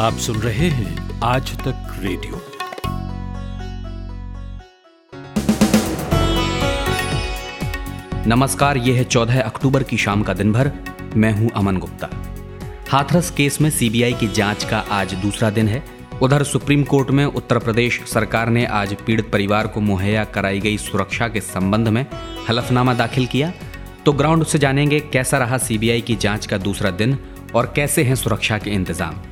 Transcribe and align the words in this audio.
आप 0.00 0.16
सुन 0.16 0.36
रहे 0.36 0.68
हैं 0.68 1.20
आज 1.20 1.50
तक 1.58 1.98
रेडियो। 1.98 2.40
नमस्कार, 8.26 8.76
यह 8.76 8.96
है 8.96 9.04
चौदह 9.04 9.40
अक्टूबर 9.42 9.82
की 9.82 9.96
शाम 9.96 10.22
का 10.22 10.32
दिन 10.32 10.52
भर 10.52 10.70
मैं 11.16 11.32
हूँ 11.32 11.50
अमन 11.50 11.76
गुप्ता। 11.76 12.08
हाथरस 12.90 13.30
केस 13.30 13.60
में 13.60 13.70
सीबीआई 13.70 14.12
की 14.12 14.28
जाँच 14.28 14.64
का 14.64 14.78
आज 14.90 15.14
दूसरा 15.14 15.50
दिन 15.50 15.68
है। 15.68 15.82
उधर 16.22 16.42
सुप्रीम 16.42 16.84
कोर्ट 16.84 17.10
में 17.10 17.24
उत्तर 17.24 17.58
प्रदेश 17.58 18.00
सरकार 18.06 18.48
ने 18.48 18.66
आज 18.66 18.94
पीड़ित 18.94 19.30
परिवार 19.32 19.66
को 19.66 19.80
मुहैया 19.80 20.24
कराई 20.24 20.60
गई 20.60 20.78
सुरक्षा 20.78 21.28
के 21.28 21.40
संबंध 21.40 21.88
में 21.88 22.06
हलफनामा 22.48 22.94
दाखिल 22.94 23.26
किया। 23.26 23.52
तो 24.06 24.12
ग्राउंड 24.12 24.44
से 24.44 24.58
जानेंगे, 24.58 25.00
कैसा 25.00 25.38
रहा 25.38 25.58
सीबीआई 25.58 26.00
की 26.00 26.16
जाँच 26.16 26.46
का 26.46 26.58
दूसरा 26.58 26.90
दिन 26.90 27.18
और 27.54 27.72
कैसे 27.76 28.02
हैं 28.02 28.14
सुरक्षा 28.14 28.58
के 28.58 28.70
इंतज़ाम। 28.70 29.22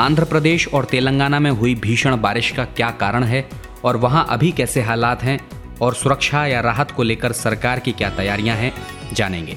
आंध्र 0.00 0.24
प्रदेश 0.24 0.66
और 0.68 0.84
तेलंगाना 0.84 1.38
में 1.38 1.50
हुई 1.50 1.74
भीषण 1.74 2.16
बारिश 2.16 2.50
का 2.50 2.64
क्या 2.64 2.90
कारण 2.90 3.24
है 3.24 3.48
और 3.84 3.96
वहाँ 3.96 4.26
अभी 4.30 4.50
कैसे 4.50 4.82
हालात 4.82 5.22
हैं 5.22 5.38
और 5.82 5.94
सुरक्षा 5.94 6.44
या 6.46 6.60
राहत 6.60 6.90
को 6.90 7.02
लेकर 7.02 7.32
सरकार 7.32 7.78
की 7.78 7.92
क्या 7.92 8.08
तैयारियाँ 8.10 8.56
हैं, 8.56 8.72
जानेंगे। 9.12 9.56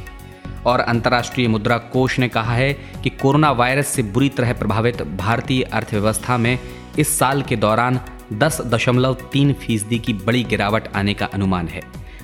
और 0.66 0.80
अंतर्राष्ट्रीय 0.80 1.48
मुद्रा 1.48 1.78
कोष 1.78 2.20
ने 2.20 2.28
कहा 2.28 2.54
है 2.54 2.74
कि 2.74 3.10
कोरोना 3.10 3.52
वायरस 3.52 3.88
से 3.88 4.04
बुरी 4.04 4.30
तरह 4.30 4.54
प्रभावित 4.54 5.02
भारतीय 5.02 5.64
अर्थव्यवस्था 5.64 6.38
में 6.38 6.60
इस 7.00 7.18
साल 7.20 7.42
के 7.42 7.56
दौरान 7.56 8.00
दस 8.34 8.62
दशमलव 8.62 9.18
तीन 9.34 9.54
फ़ीसदी 9.54 10.00
की 10.00 10.14
बड़ी 10.14 10.44
गिरावट 10.44 10.88
आने 10.96 11.14
का 11.14 11.26
अनुमान 11.26 11.68
है। 11.68 11.82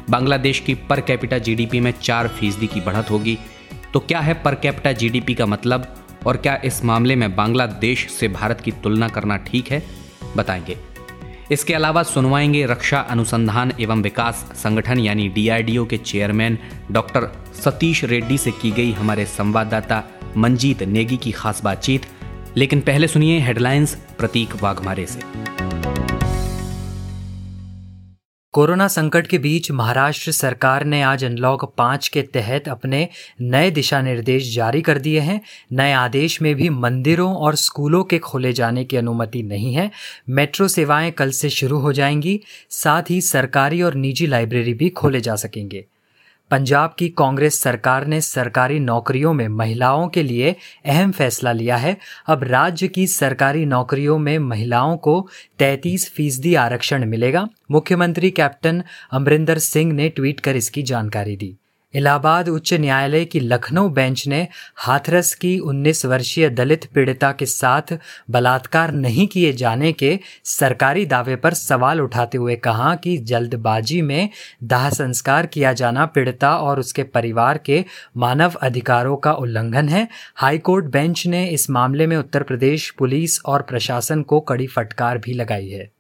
बांग्लादेश 0.09 0.59
की 0.59 0.75
पर 0.89 1.01
कैपिटा 1.01 1.37
जीडीपी 1.37 1.79
में 1.79 1.93
चार 2.01 2.27
फ़ीसदी 2.27 2.67
की 2.67 2.81
बढ़त 2.81 3.11
होगी। 3.11 3.37
तो 3.93 3.99
क्या 3.99 4.19
है 4.19 4.33
पर 4.33 4.55
कैपिटा 4.55 4.91
जीडीपी 4.91 5.35
का 5.35 5.45
मतलब? 5.45 5.95
और 6.25 6.37
क्या 6.37 6.61
इस 6.65 6.85
मामले 6.85 7.15
में 7.15 7.35
बांग्लादेश 7.35 8.09
से 8.09 8.27
भारत 8.27 8.61
की 8.61 8.71
तुलना 8.71 9.07
करना 9.07 9.37
ठीक 9.37 9.71
है? 9.71 9.83
बताएँगे। 10.37 10.77
इसके 11.51 11.73
अलावा 11.73 12.03
सुनवाएँगे 12.03 12.65
रक्षा 12.65 12.99
अनुसंधान 12.99 13.73
एवं 13.79 14.01
विकास 14.01 14.35
संगठन 14.55 14.99
यानी 14.99 15.29
डीआरडीओ 15.29 15.85
के 15.85 15.97
चेयरमैन 15.97 16.57
डॉक्टर 16.91 17.45
सतीश 17.53 18.03
रेड्डी 18.03 18.37
से 18.37 18.51
की 18.51 18.71
गई 18.71 18.91
हमारे 18.91 19.25
संवाददाता 19.25 20.03
मंजीत 20.37 20.83
नेगी 20.83 21.17
की 21.17 21.31
खास 21.31 21.63
बातचीत। 21.63 22.01
लेकिन 22.57 22.81
पहले 22.81 23.07
सुनिए 23.07 23.39
हेडलाइंस 23.39 23.95
प्रतीक 24.17 24.63
वाघमारे 24.63 25.05
से। 25.05 25.19
कोरोना 28.53 28.87
संकट 28.87 29.27
के 29.27 29.37
बीच 29.37 29.71
महाराष्ट्र 29.71 30.31
सरकार 30.31 30.85
ने 30.85 31.01
आज 31.01 31.23
अनलॉक 31.23 31.73
पाँच 31.77 32.07
के 32.07 32.21
तहत 32.21 32.67
अपने 32.67 33.07
नए 33.41 33.71
दिशा 33.71 34.01
निर्देश 34.01 34.55
जारी 34.55 34.81
कर 34.81 34.99
दिए 34.99 35.19
हैं। 35.19 35.41
नए 35.71 35.91
आदेश 35.93 36.41
में 36.41 36.55
भी 36.55 36.69
मंदिरों 36.69 37.35
और 37.35 37.55
स्कूलों 37.55 38.03
के 38.03 38.19
खोले 38.19 38.53
जाने 38.53 38.83
की 38.83 38.97
अनुमति 38.97 39.43
नहीं 39.43 39.73
है। 39.73 39.91
मेट्रो 40.29 40.67
सेवाएँ 40.67 41.11
कल 41.11 41.31
से 41.31 41.49
शुरू 41.49 41.79
हो 41.79 41.93
जाएँगी। 41.93 42.39
साथ 42.69 43.03
ही 43.09 43.21
सरकारी 43.21 43.81
और 43.81 43.93
निजी 43.93 44.27
लाइब्रेरी 44.27 44.73
भी 44.73 44.89
खोले 44.89 45.21
जा 45.21 45.35
सकेंगे। 45.35 45.85
पंजाब 46.51 46.95
की 46.99 47.09
कांग्रेस 47.09 47.59
सरकार 47.59 48.07
ने 48.07 48.21
सरकारी 48.21 48.79
नौकरियों 48.79 49.33
में 49.33 49.47
महिलाओं 49.47 50.07
के 50.07 50.23
लिए 50.23 50.55
अहम 50.85 51.11
फैसला 51.11 51.51
लिया 51.51 51.77
है। 51.77 51.97
अब 52.27 52.43
राज्य 52.43 52.87
की 52.87 53.07
सरकारी 53.07 53.65
नौकरियों 53.65 54.17
में 54.17 54.39
महिलाओं 54.39 54.97
को 54.97 55.29
33 55.59 56.09
फ़ीसदी 56.11 56.55
आरक्षण 56.55 57.05
मिलेगा। 57.05 57.47
मुख्यमंत्री 57.71 58.31
कैप्टन 58.31 58.83
अमरिंदर 59.11 59.57
सिंह 59.57 59.93
ने 59.93 60.09
ट्वीट 60.09 60.39
कर 60.39 60.55
इसकी 60.55 60.83
जानकारी 60.83 61.35
दी। 61.35 61.58
इलाहाबाद 61.95 62.49
उच्च 62.49 62.73
न्यायालय 62.73 63.25
की 63.25 63.39
लखनऊ 63.39 63.89
बेंच 63.89 64.27
ने 64.27 64.47
हाथरस 64.75 65.33
की 65.33 65.59
19 65.59 66.05
वर्षीय 66.05 66.49
दलित 66.49 66.85
पीड़िता 66.85 67.31
के 67.31 67.45
साथ 67.45 67.97
बलात्कार 68.29 68.91
नहीं 68.91 69.27
किए 69.27 69.53
जाने 69.53 69.91
के 69.93 70.19
सरकारी 70.43 71.05
दावे 71.05 71.35
पर 71.35 71.53
सवाल 71.53 72.01
उठाते 72.01 72.37
हुए 72.37 72.55
कहा 72.55 72.95
कि 72.95 73.17
जल्दबाजी 73.17 74.01
में 74.01 74.29
दाह 74.63 74.89
संस्कार 74.89 75.45
किया 75.45 75.73
जाना 75.73 76.05
पीड़िता 76.05 76.57
और 76.57 76.79
उसके 76.79 77.03
परिवार 77.03 77.57
के 77.57 77.85
मानव 78.17 78.53
अधिकारों 78.61 79.17
का 79.17 79.33
उल्लंघन 79.33 79.89
है। 79.89 80.07
हाईकोर्ट 80.35 80.85
बेंच 80.85 81.27
ने 81.27 81.47
इस 81.47 81.69
मामले 81.69 82.07
में 82.07 82.17
उत्तर 82.17 82.43
प्रदेश 82.43 82.89
पुलिस 82.89 83.41
और 83.45 83.61
प्रशासन 83.61 84.21
को 84.21 84.39
कड़ी 84.39 84.67
फटकार 84.67 85.17
भी 85.17 85.33
लगाई 85.33 85.69
है। 85.69 85.98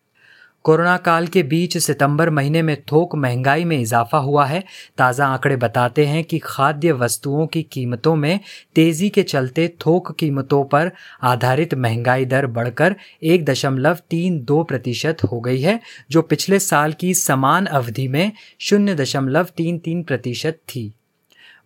कोरोना 0.65 0.95
काल 0.97 1.27
के 1.27 1.43
बीच 1.43 1.77
सितंबर 1.77 2.29
महीने 2.29 2.61
में 2.61 2.75
थोक 2.81 3.15
महँगाई 3.15 3.63
में 3.65 3.77
इजाफा 3.77 4.17
हुआ 4.17 4.45
है। 4.45 4.63
ताज़ा 4.97 5.27
आंकड़े 5.27 5.55
बताते 5.55 6.05
हैं 6.05 6.23
कि 6.23 6.39
खाद्य 6.39 6.91
वस्तुओं 6.91 7.47
की 7.47 7.63
कीमतों 7.63 8.15
में 8.15 8.39
तेज़ी 8.75 9.09
के 9.09 9.23
चलते 9.23 9.67
थोक 9.85 10.11
कीमतों 10.19 10.63
पर 10.63 10.91
आधारित 11.23 11.73
महँगाई 11.73 12.25
दर 12.25 12.47
बढ़कर 12.47 12.95
एक 13.23 13.45
दशमलव 13.45 13.97
तीन 14.09 14.39
दो 14.43 14.63
प्रतिशत 14.63 15.23
हो 15.23 15.39
गई 15.39 15.61
है, 15.61 15.79
जो 16.11 16.21
पिछले 16.21 16.59
साल 16.59 16.93
की 16.93 17.13
समान 17.13 17.65
अवधि 17.65 18.07
में 18.07 18.31
शून्य 18.59 18.95
दशमलव 18.95 19.47
तीन 19.57 19.77
तीन 19.77 20.03
प्रतिशत 20.03 20.59
थी। 20.69 20.93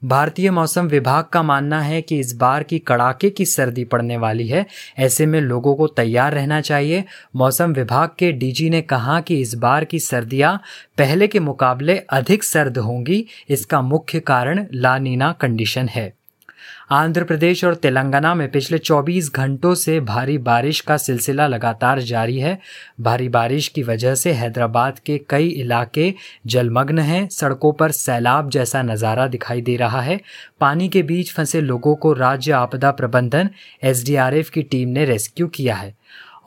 भारतीय 0.05 0.51
मौसम 0.51 0.87
विभाग 0.87 1.25
का 1.25 1.43
मानना 1.43 1.81
है 1.81 2.01
कि 2.01 2.19
इस 2.19 2.35
बार 2.35 2.63
की 2.63 2.79
कड़ाके 2.79 3.29
की 3.29 3.45
सर्दी 3.45 3.83
पड़ने 3.83 4.17
वाली 4.17 4.47
है। 4.47 4.65
ऐसे 4.97 5.25
में 5.25 5.41
लोगों 5.41 5.75
को 5.75 5.87
तैयार 5.87 6.33
रहना 6.33 6.61
चाहिए। 6.61 7.03
मौसम 7.35 7.73
विभाग 7.73 8.09
के 8.19 8.31
डीजी 8.31 8.69
ने 8.69 8.81
कहा 8.81 9.21
कि 9.21 9.41
इस 9.41 9.55
बार 9.55 9.85
की 9.85 9.99
सर्दियाँ 9.99 10.61
पहले 10.97 11.27
के 11.27 11.39
मुकाबले 11.39 11.97
अधिक 11.97 12.43
सर्द 12.43 12.77
होंगी। 12.77 13.25
इसका 13.49 13.81
मुख्य 13.81 14.19
कारण 14.19 14.65
लानीना 14.73 15.31
कंडीशन 15.31 15.87
है। 15.87 16.22
आंध्र 16.93 17.23
प्रदेश 17.23 17.63
और 17.63 17.75
तेलंगाना 17.75 18.35
में 18.35 18.51
पिछले 18.51 18.77
24 18.77 19.31
घंटों 19.35 19.75
से 19.75 19.99
भारी 19.99 20.37
बारिश 20.37 20.81
का 20.81 20.97
सिलसिला 20.97 21.47
लगातार 21.47 21.99
जारी 21.99 22.39
है। 22.39 22.59
भारी 23.01 23.29
बारिश 23.29 23.67
की 23.67 23.83
वजह 23.83 24.15
से 24.15 24.31
हैदराबाद 24.31 24.99
के 24.99 25.17
कई 25.29 25.47
इलाके 25.47 26.13
जलमग्न 26.45 26.99
हैं। 26.99 27.29
सड़कों 27.29 27.73
पर 27.73 27.91
सैलाब 27.91 28.49
जैसा 28.49 28.81
नज़ारा 28.81 29.27
दिखाई 29.27 29.61
दे 29.61 29.75
रहा 29.75 30.01
है। 30.01 30.19
पानी 30.59 30.89
के 30.89 31.03
बीच 31.03 31.33
फंसे 31.33 31.61
लोगों 31.61 31.95
को 31.95 32.13
राज्य 32.13 32.51
आपदा 32.51 32.91
प्रबंधन, 32.91 33.49
एसडीआरएफ 33.83 34.49
की 34.49 34.61
टीम 34.61 34.89
ने 34.89 35.05
रेस्क्यू 35.05 35.47
किया 35.47 35.75
है। 35.75 35.95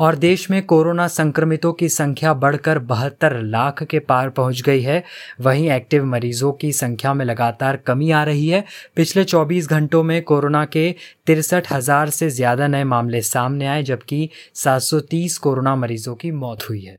और 0.00 0.16
देश 0.16 0.50
में 0.50 0.62
कोरोना 0.66 1.08
संक्रमितों 1.08 1.72
की 1.72 1.88
संख्या 1.88 2.34
बढ़कर 2.34 2.78
बहत्तर 2.78 3.40
लाख 3.42 3.82
के 3.82 3.98
पार 3.98 4.30
पहुँच 4.30 4.60
गई 4.62 4.82
है। 4.82 5.04
वहीं 5.40 5.70
एक्टिव 5.70 6.04
मरीजों 6.04 6.52
की 6.52 6.72
संख्या 6.72 7.14
में 7.14 7.24
लगातार 7.24 7.76
कमी 7.76 8.10
आ 8.10 8.24
रही 8.24 8.48
है। 8.48 8.64
पिछले 8.96 9.24
24 9.24 9.68
घंटों 9.68 10.02
में 10.02 10.22
कोरोना 10.22 10.64
के 10.64 10.94
तिरसठ 11.26 11.72
हज़ार 11.72 12.10
से 12.10 12.30
ज़्यादा 12.30 12.66
नए 12.66 12.84
मामले 12.84 13.22
सामने 13.22 13.66
आए, 13.66 13.82
जबकि 13.82 14.30
730 14.54 15.38
कोरोना 15.38 15.76
मरीजों 15.76 16.14
की 16.14 16.30
मौत 16.30 16.68
हुई 16.70 16.84
है। 16.84 16.96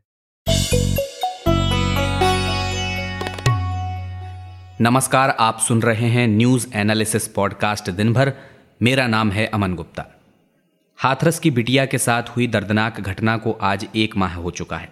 नमस्कार, 4.81 5.29
आप 5.39 5.59
सुन 5.59 5.81
रहे 5.81 6.07
हैं 6.07 6.27
न्यूज़ 6.27 6.67
एनालिसिस 6.75 7.27
पॉडकास्ट 7.27 7.89
दिन 7.89 8.13
भर 8.13 8.33
मेरा 8.81 9.07
नाम 9.07 9.31
है 9.31 9.45
अमन 9.45 9.73
गुप्ता। 9.73 10.13
हाथरस 10.99 11.39
की 11.39 11.51
बिटिया 11.51 11.85
के 11.85 11.97
साथ 11.97 12.23
हुई 12.23 12.47
दर्दनाक 12.47 12.99
घटना 13.01 13.37
को 13.37 13.51
आज 13.51 13.87
एक 13.95 14.17
माह 14.17 14.35
हो 14.35 14.51
चुका 14.51 14.77
है। 14.77 14.89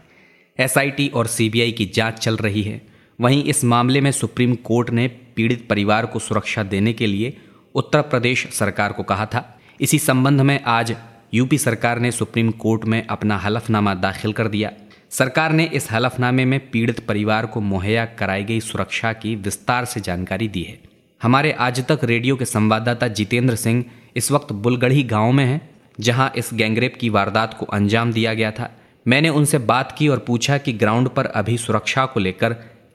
एसआईटी 0.59 1.07
और 1.07 1.27
सीबीआई 1.27 1.71
की 1.71 1.85
जाँच 1.85 2.19
चल 2.19 2.38
रही 2.38 2.61
है। 2.63 2.81
वहीं 3.21 3.43
इस 3.43 3.63
मामले 3.63 4.01
में 4.01 4.11
सुप्रीम 4.11 4.55
कोर्ट 4.55 4.89
ने 4.89 5.07
पीड़ित 5.07 5.67
परिवार 5.69 6.05
को 6.05 6.19
सुरक्षा 6.19 6.63
देने 6.63 6.93
के 6.93 7.07
लिए 7.07 7.38
उत्तर 7.75 8.01
प्रदेश 8.01 8.47
सरकार 8.53 8.91
को 8.91 9.03
कहा 9.03 9.25
था। 9.25 9.59
इसी 9.81 9.99
संबंध 9.99 10.41
में 10.41 10.63
आज 10.63 10.95
यूपी 11.33 11.57
सरकार 11.57 11.99
ने 11.99 12.11
सुप्रीम 12.11 12.51
कोर्ट 12.51 12.85
में 12.85 13.07
अपना 13.07 13.37
हलफनामा 13.37 13.93
दाखिल 13.93 14.33
कर 14.33 14.47
दिया। 14.47 14.72
सरकार 15.09 15.51
ने 15.51 15.66
इस 15.73 15.91
हलफनामे 15.91 16.45
में 16.45 16.59
पीड़ित 16.72 16.99
परिवार 16.99 17.45
को 17.45 17.61
मुहैया 17.61 18.05
कराई 18.05 18.43
गई 18.43 18.59
सुरक्षा 18.59 19.13
की 19.13 19.35
विस्तार 19.35 19.85
से 19.85 20.01
जानकारी 20.01 20.47
दी 20.47 20.63
है। 20.63 20.79
हमारे 21.22 21.51
आज 21.51 21.85
तक 21.87 21.99
रेडियो 22.03 22.35
के 22.35 22.45
संवाददाता 22.45 23.07
जितेंद्र 23.07 23.55
सिंह 23.55 23.85
इस 24.16 24.31
वक्त 24.31 24.51
बुलगढ़ी 24.51 25.03
गाँव 25.03 25.31
में 25.31 25.45
हैं। 25.45 25.75
जहाँ 26.00 26.32
इस 26.36 26.50
गैंगरेप 26.53 26.94
की 27.00 27.09
वारदात 27.09 27.53
को 27.53 27.66
अंजाम 27.66 28.12
दिया 28.14 28.34
गया 28.34 28.52
था। 28.52 28.70
मैंने 29.06 29.30
उनसे 29.30 29.58
बात 29.68 29.92
की 29.92 30.08
और 30.08 30.24
पूछा 30.28 30.58
कि 30.58 30.74
ग्राउंड 30.74 31.09
पर 31.09 31.26
अभी 31.36 31.58
सुरक्षा 31.58 32.06
को 32.06 32.20
लेकर 32.20 32.53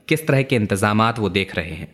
किस 0.08 0.26
तरह 0.28 0.42
के 0.42 0.56
इंतज़ाम 0.56 1.02
वो 1.10 1.28
देख 1.28 1.56
रहे 1.56 1.70
हैं। 1.70 1.88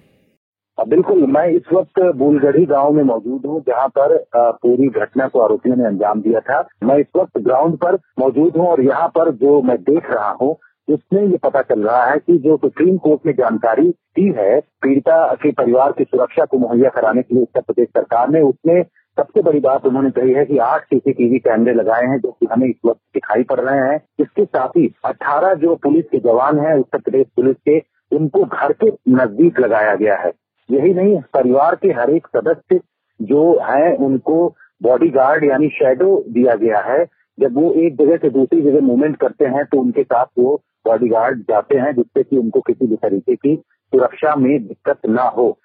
बिल्कुल, 0.78 1.26
मैं 1.26 1.46
इस 1.48 1.72
वक्त 1.72 2.00
बुलगढ़ी 2.16 2.64
गाँव 2.66 2.92
में 2.92 3.02
मौजूद 3.04 3.46
हूँ, 3.46 3.60
जहाँ 3.68 3.88
पर 3.88 4.16
पूरी 4.34 4.88
घटना 4.90 5.26
को 5.28 5.40
आरोपियों 5.40 5.76
ने 5.76 5.86
अंजाम 5.86 6.20
दिया 6.20 6.40
था। 6.40 6.60
मैं 6.84 6.96
इस 6.98 7.06
वक्त 7.16 7.38
ग्राउंड 7.38 7.76
पर 7.76 7.94
मौजूद 8.18 8.56
हूँ 8.56 8.66
और 8.68 8.82
यहाँ 8.82 9.08
पर 9.08 9.30
जो 9.34 9.60
मैं 9.62 9.76
देख 9.82 10.10
रहा 10.10 10.30
हूँ, 10.42 10.56
उसमें 10.88 11.22
ये 11.22 11.36
पता 11.36 11.62
चल 11.62 11.80
रहा 11.80 12.04
है 12.04 12.18
कि 12.18 12.36
जो 12.38 12.56
सुप्रीम 12.56 12.96
कोर्ट 12.98 13.26
ने 13.26 13.32
जानकारी 13.32 13.88
दी 13.88 14.32
है, 14.36 14.60
पीड़िता 14.60 15.34
के 15.34 15.50
परिवार 15.52 15.92
की 15.92 16.04
सुरक्षा 16.04 16.44
को 16.44 16.58
मुहैया 16.58 16.90
कराने 16.90 17.22
के 17.22 17.34
लिए 17.34 17.42
उत्तर 17.42 17.60
प्रदेश 17.60 17.88
सरकार 17.88 18.28
ने, 18.30 18.40
उसमें 18.42 18.84
सबसे 19.18 19.42
बड़ी 19.42 19.60
बात 19.60 19.86
उन्होंने 19.86 20.10
कही 20.10 20.32
है 20.32 20.44
कि 20.44 20.58
आठ 20.58 20.84
सीसीटीवी 20.84 21.38
कैमरे 21.38 21.72
लगाए 21.74 22.06
हैं 22.06 22.18
जो 22.20 22.30
कि 22.30 22.46
हमें 22.52 22.66
इस 22.68 22.76
वक्त 22.86 23.00
दिखाई 23.14 23.42
पड़ 23.42 23.60
रहे 23.60 23.78
हैं। 23.80 24.00
इसके 24.20 24.44
साथ 24.44 24.68
ही 24.68 24.86
अठारह 25.04 25.54
जो 25.54 25.74
पुलिस 25.74 26.04
के 26.04 26.18
जवान 26.18 26.58
हैं, 26.58 26.74
उत्तर 26.74 26.98
प्रदेश 26.98 27.26
पुलिस 27.36 27.56
के, 27.68 27.78
उनको 28.12 28.44
घर 28.44 28.72
के 28.72 28.90
नज़दीक 29.08 29.60
लगाया 29.60 29.94
गया 29.94 30.16
है। 30.16 30.32
यही 30.68 30.92
नहीं, 30.94 31.20
परिवार 31.34 31.74
के 31.74 31.88
हर 31.88 32.10
एक 32.10 32.26
सदस्य 32.26 32.80
जो 33.20 33.42
है, 33.62 33.94
उनको 33.96 34.54
बॉडी 34.82 35.08
गार्ड 35.08 35.44
यानी 35.44 35.68
शेडो 35.68 36.24
दिया 36.28 36.54
गया 36.54 36.80
है। 36.80 37.04
जब 37.38 37.54
वो 37.54 37.72
एक 37.72 37.96
जगह 37.96 38.16
से 38.16 38.30
दूसरी 38.30 38.60
जगह 38.62 38.80
मूवमेंट 38.80 39.16
करते 39.16 39.44
हैं 39.46 39.64
तो 39.64 39.80
उनके 39.80 40.02
साथ 40.02 40.26
वो 40.38 40.54
बॉडी 40.86 41.08
गार्ड 41.08 41.40
जाते 41.40 41.78
हैं, 41.78 41.94
जिससे 41.94 42.22
कि 42.22 42.36
उनको 42.36 42.60
किसी 42.60 42.86
भी 42.86 42.96
तरीके 42.96 43.34
की 43.36 43.56
सुरक्षा 43.92 44.34
में 44.36 44.66
दिक्कत 44.66 45.06
ना 45.06 45.22
हो। 45.22 45.58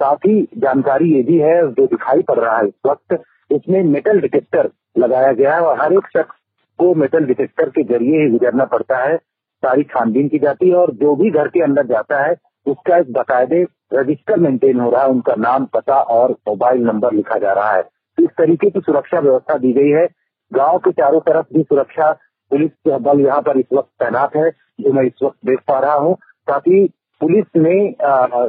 साथ 0.00 0.16
ही 0.16 0.42
जानकारी 0.58 1.12
ये 1.14 1.22
भी 1.22 1.38
है, 1.38 1.60
जो 1.62 1.86
दिखाई 1.86 2.22
पड़ 2.22 2.38
रहा 2.38 2.58
है 2.58 2.66
इस 2.66 2.74
वक्त, 2.86 3.22
इसमें 3.50 3.82
मेटल 3.82 4.20
डिटेक्टर 4.20 4.70
लगाया 4.98 5.32
गया 5.32 5.54
है 5.54 5.60
और 5.60 5.80
हर 5.80 5.92
एक 5.92 6.06
शख्स 6.16 6.36
को 6.78 6.94
मेटल 6.94 7.24
डिटेक्टर 7.24 7.68
के 7.68 7.82
ज़रिए 7.82 8.22
ही 8.22 8.30
गुजरना 8.30 8.64
पड़ता 8.64 8.98
है, 8.98 9.16
सारी 9.62 9.82
छानबीन 9.82 10.28
की 10.28 10.38
जाती 10.38 10.68
है 10.68 10.74
और 10.74 10.92
जो 10.92 11.14
भी 11.16 11.30
घर 11.30 11.48
के 11.48 11.62
अंदर 11.62 11.86
जाता 11.86 12.22
है, 12.24 12.36
उसका 12.66 12.96
एक 12.96 13.12
बाकायदे 13.12 13.66
रजिस्टर 13.94 14.36
मेंटेन 14.36 14.80
हो 14.80 14.90
रहा 14.90 15.02
है, 15.02 15.08
उनका 15.08 15.34
नाम, 15.34 15.64
पता 15.64 16.00
और 16.00 16.30
मोबाइल 16.48 16.82
नंबर 16.82 17.12
लिखा 17.12 17.38
जा 17.38 17.52
रहा 17.52 17.72
है। 17.72 17.82
इस 18.18 18.28
तरीके 18.38 18.70
की 18.70 18.80
सुरक्षा 18.80 19.20
व्यवस्था 19.20 19.56
दी 19.58 19.72
गई 19.72 19.90
है। 19.90 20.06
गाँव 20.52 20.78
के 20.78 20.90
चारों 20.90 21.20
तरफ़ 21.20 21.46
भी 21.54 21.62
सुरक्षा, 21.62 22.12
पुलिस 22.50 22.92
बल 23.00 23.20
यहाँ 23.20 23.40
पर 23.42 23.58
इस 23.58 23.66
वक्त 23.72 23.88
तैनात 24.04 24.36
है, 24.36 24.50
जो 24.50 24.92
मैं 24.92 25.02
इस 25.02 25.22
वक्त 25.22 25.38
देख 25.46 25.58
पा 25.68 25.78
रहा 25.78 25.94
हूँ। 25.94 26.14
साथ 26.48 26.60
ही 26.60 26.84
पुलिस 27.20 27.44
ने 27.56 27.74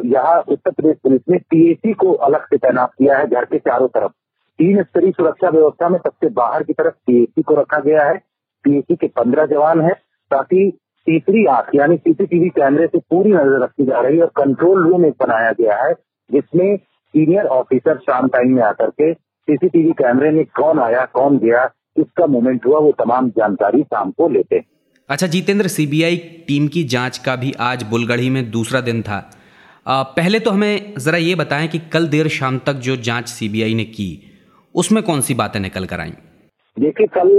यहाँ 0.10 0.40
उत्तर 0.42 0.72
प्रदेश 0.72 0.96
पुलिस 1.04 1.22
ने 1.30 1.38
पीएसी 1.50 1.94
को 1.94 2.12
अलग 2.14 2.46
से 2.46 2.58
तैनात 2.58 2.92
किया 2.94 3.18
है 3.18 3.28
घर 3.28 3.46
के 3.46 3.58
चारों 3.60 3.88
तरफ़। 3.88 4.12
तीन 4.60 4.82
स्तरीय 4.84 5.12
सुरक्षा 5.12 5.50
व्यवस्था 5.50 5.90
में 5.90 5.98
सबसे 6.00 6.30
बाहर 6.32 6.64
की 6.64 6.74
तरफ़ 6.74 6.94
पीएसी 7.08 7.42
को 7.42 7.56
रखा 7.56 7.80
गया 7.80 8.04
है। 8.04 8.18
पीएसी 8.66 8.96
के 8.96 9.08
पंद्रह 9.10 9.46
जवान 9.46 9.82
है, 9.82 9.94
साथ 9.94 10.44
ही 10.44 10.70
तीसरी 11.08 11.46
आँख, 11.46 11.70
यानी 11.76 11.98
सीसीटीवी 11.98 12.50
कैमरे 12.50 12.88
से 12.88 13.00
पूरी 13.00 13.32
नज़र 13.32 13.64
रखी 13.64 13.86
जा 13.86 14.02
रही 14.02 14.18
है 14.18 14.24
और 14.24 14.32
कंट्रोल 14.36 14.88
रूम 14.88 15.06
एक 15.06 15.14
बनाया 15.20 15.52
गया 15.52 15.76
है, 15.84 15.94
जिसमें 16.30 16.78
सीनियर 16.78 17.46
ऑफिसर 17.48 17.98
शाम 17.98 18.28
टाइम 18.28 18.56
में 18.56 18.64
आकर 18.64 18.90
के 18.92 19.14
सीसीटीवी 19.14 19.92
कैमरे 19.92 20.32
में 20.32 20.46
कौन 20.56 20.80
आया, 20.80 21.06
कौन 21.06 21.38
गया, 21.38 21.66
किसका 21.66 22.26
मूवमेंट 22.28 22.66
हुआ, 22.66 22.80
वो 22.80 22.92
तमाम 23.00 23.30
जानकारी 23.30 23.84
शाम 23.84 24.12
को 24.12 24.28
लेते 24.30 24.56
हैं। 24.56 24.66
अच्छा 25.10 25.28
जितेंद्र 25.28 25.68
सीबीआई 25.68 26.18
टीम 26.48 26.68
की 26.68 26.84
जाँच 26.84 27.18
का 27.18 27.36
भी 27.36 27.52
आज 27.60 27.84
बुलगढ़ी 27.84 28.30
में 28.30 28.50
दूसरा 28.52 28.82
दिन 28.82 29.02
था। 29.02 29.18
आ, 29.86 30.04
पहले 30.04 30.40
तो 30.40 30.52
हमें 30.52 30.94
ज़रा 31.00 31.18
ये 31.18 31.36
बताएँ 31.36 31.68
कि 31.68 31.80
कल 31.94 32.08
देर 32.08 32.28
शाम 32.28 32.58
तक 32.66 32.74
जो 32.88 32.96
जाँच 33.08 33.28
सीबीआई 33.28 33.74
ने 33.76 33.84
की 33.86 34.08
उसमें 34.76 35.02
कौन 35.04 35.22
सी 35.22 35.34
बातें 35.34 35.60
निकल 35.60 35.86
कर 35.86 36.00
आई? 36.00 36.14
देखिए 36.78 37.08
कल 37.08 37.30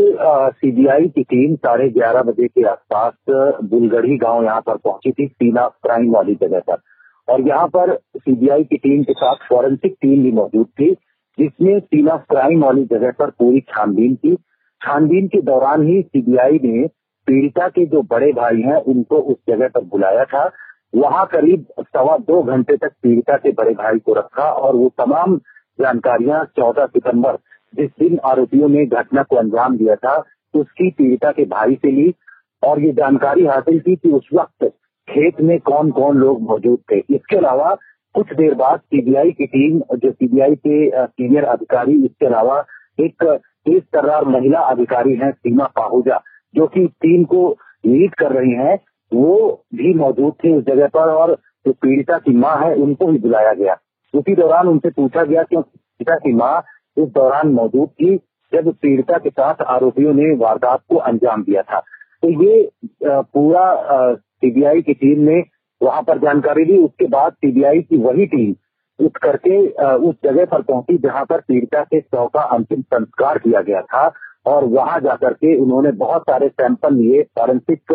सीबीआई 0.57 1.09
की 1.09 1.23
टीम 1.25 1.55
साढ़े 1.57 1.89
ग्यारह 1.91 2.23
बजे 2.23 2.49
के 2.49 2.69
आसपास 2.71 3.65
बुलगढ़ी 3.71 4.17
गाँव 4.19 4.45
यहाँ 4.45 4.61
पर 4.61 4.77
पहुँची 4.77 5.13
थी 5.13 5.27
सीना 5.29 5.69
क्राइम 5.83 6.13
वाली 6.15 6.35
जगह 6.43 6.61
पर। 6.71 6.83
और 7.29 7.49
यहाँ 7.49 7.67
पर 7.69 7.97
सीबीआई 8.19 8.65
की 8.65 8.77
टीम 8.79 9.03
के 9.03 9.13
साथ 9.15 9.49
फॉरेंसिक 9.49 9.97
टीम 10.03 10.23
भी 10.23 10.33
मौजूद 10.35 10.67
थी 10.81 10.91
जिसने 11.39 11.79
सीना 11.81 12.17
क्राइम 12.31 12.65
वाली 12.65 12.85
जगह 12.93 13.11
पर 13.19 13.31
पूरी 13.39 13.61
छानबीन 13.69 14.15
की। 14.17 14.35
छानबीन 14.81 15.27
के 15.29 15.41
दौरान 15.43 15.87
ही 15.89 16.03
सीबीआई 16.03 16.59
ने 16.65 16.89
पीड़िता 17.31 17.69
के 17.69 17.85
जो 17.87 18.01
बड़े 18.11 18.33
भाई 18.33 18.61
हैं, 18.61 18.77
उनको 18.77 19.17
उस 19.23 19.37
जगह 19.49 19.69
पर 19.69 19.85
बुलाया 19.87 20.25
था। 20.25 20.51
वहाँ 20.95 21.25
करीब 21.27 21.67
सवा 21.81 22.17
दो 22.21 22.43
घंटे 22.45 22.77
तक 22.77 22.93
पीड़िता 23.03 23.37
के 23.37 23.51
बड़े 23.53 23.75
भाई 23.75 23.99
को 23.99 24.15
रखा 24.15 24.45
और 24.45 24.77
वो 24.77 24.89
तमाम 24.99 25.37
जानकारियाँ 25.79 26.45
चौदह 26.57 26.87
सितंबर, 26.87 27.37
जिस 27.75 27.91
दिन 28.01 28.19
आरोपियों 28.25 28.69
ने 28.69 28.85
घटना 28.87 29.23
को 29.23 29.37
अंजाम 29.37 29.77
दिया 29.77 29.95
था, 29.97 30.17
उसकी 30.55 30.91
पीड़िता 30.91 31.31
के 31.31 31.45
भाई 31.47 31.75
से 31.75 31.91
ली 31.91 32.15
और 32.63 32.81
ये 32.81 32.93
जानकारी 32.93 33.47
हासिल 33.47 33.79
की 33.81 33.95
कि 33.97 34.11
उस 34.11 34.29
वक्त 34.35 34.65
खेत 35.09 35.41
में 35.41 35.59
कौन 35.61 35.91
कौन 35.91 36.17
लोग 36.17 36.41
मौजूद 36.43 36.79
थे। 36.93 36.99
इसके 36.99 37.37
अलावा 37.37 37.75
कुछ 38.15 38.33
देर 38.35 38.55
बाद 38.55 38.81
सीबीआई 38.81 39.31
की 39.31 39.47
टीम, 39.47 39.79
जो 39.79 40.11
सीबीआई 40.11 40.55
के 40.57 41.07
सीनियर 41.07 41.45
अधिकारी, 41.45 41.95
इसके 42.05 42.27
अलावा 42.27 42.59
एक 42.99 43.23
तेज 43.23 43.83
तर्रार 43.85 44.25
महिला 44.27 44.61
अधिकारी 44.67 45.15
हैं, 45.15 45.31
सीमा 45.33 45.65
पाहुजा। 45.77 46.21
जो 46.55 46.67
कि 46.67 46.87
टीम 47.03 47.25
को 47.25 47.49
लीड 47.87 48.15
कर 48.15 48.33
रही 48.33 48.53
हैं, 48.55 48.79
वो 49.13 49.65
भी 49.75 49.93
मौजूद 49.95 50.33
थे 50.45 50.53
उस 50.53 50.65
जगह 50.65 50.89
पर 50.89 51.11
और 51.13 51.35
जो 51.67 51.73
पीड़िता 51.75 52.19
की 52.19 52.33
माँ 52.37 52.57
है, 52.59 52.75
उनको 52.75 53.07
भी 53.07 53.19
बुलाया 53.19 53.53
गया। 53.55 53.77
उसी 54.15 54.35
दौरान 54.35 54.69
उनसे 54.69 54.91
पूछा 54.91 55.25
गया 55.25 55.43
कि 55.43 55.57
पीड़िता 55.57 56.17
की 56.17 56.33
माँ 56.35 56.63
इस 56.97 57.09
दौरान 57.11 57.49
मौजूद 57.53 57.89
थी 57.91 58.17
जब 58.53 58.73
पीड़िता 58.73 59.19
के 59.19 59.31
साथ 59.31 59.63
आरोपियों 59.65 60.13
ने 60.15 60.35
वारदात 60.37 60.81
को 60.91 60.97
अंजाम 60.99 61.43
दिया 61.43 61.63
था। 61.63 61.81
तो 62.23 62.29
ये 62.45 62.71
पूरा 63.05 63.65
सीबीआई 64.13 64.83
की 64.83 64.95
टीम 64.95 65.21
ने 65.21 65.43
वहाँ 65.81 66.03
पर 66.03 66.19
जानकारी 66.19 66.65
ली। 66.65 66.79
उसके 66.79 67.07
बाद 67.09 67.33
सीबीआई 67.35 67.81
की 67.81 67.97
वही 67.99 68.27
टीम 68.27 68.55
उठ 68.99 69.17
करके 69.19 69.59
उस 69.99 70.15
जगह 70.25 70.45
पर 70.45 70.63
पहुँची 70.63 70.97
जहाँ 70.99 71.25
पर 71.25 71.41
पीड़िता 71.41 71.83
के 71.85 72.01
शव 72.01 72.27
का 72.35 72.43
अंतिम 72.57 72.83
संस्कार 72.85 73.39
किया 73.39 73.61
गया 73.61 73.81
था। 73.83 74.09
और 74.47 74.65
वहाँ 74.67 74.99
जाकर 75.01 75.33
के 75.35 75.57
उन्होंने 75.57 75.93
बहुत 75.99 76.23
सारे 76.23 76.49
सैंपल 76.51 76.95
लिए, 76.95 77.23
फॉरेंसिक 77.39 77.93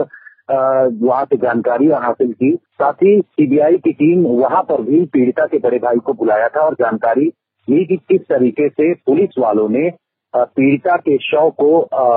वहाँ 0.47 1.23
से 1.25 1.37
जानकारी 1.37 1.87
हासिल 1.91 2.31
की। 2.33 2.53
साथ 2.73 3.03
ही 3.03 3.19
सीबीआई 3.21 3.77
की 3.77 3.91
टीम 3.93 4.25
वहाँ 4.27 4.61
पर 4.63 4.81
भी 4.81 5.03
पीड़िता 5.13 5.45
के 5.45 5.57
बड़े 5.59 5.77
भाई 5.79 5.99
को 6.05 6.13
बुलाया 6.13 6.47
था 6.47 6.61
और 6.61 6.73
जानकारी 6.79 7.31
ली 7.67 7.85
कि 7.85 7.95
किस 8.09 8.21
तरीके 8.29 8.67
से 8.69 8.93
पुलिस 9.05 9.37
वालों 9.39 9.67
ने 9.69 9.89
पीड़िता 10.33 10.95
के 10.97 11.17
शव 11.21 11.49
को 11.59 11.67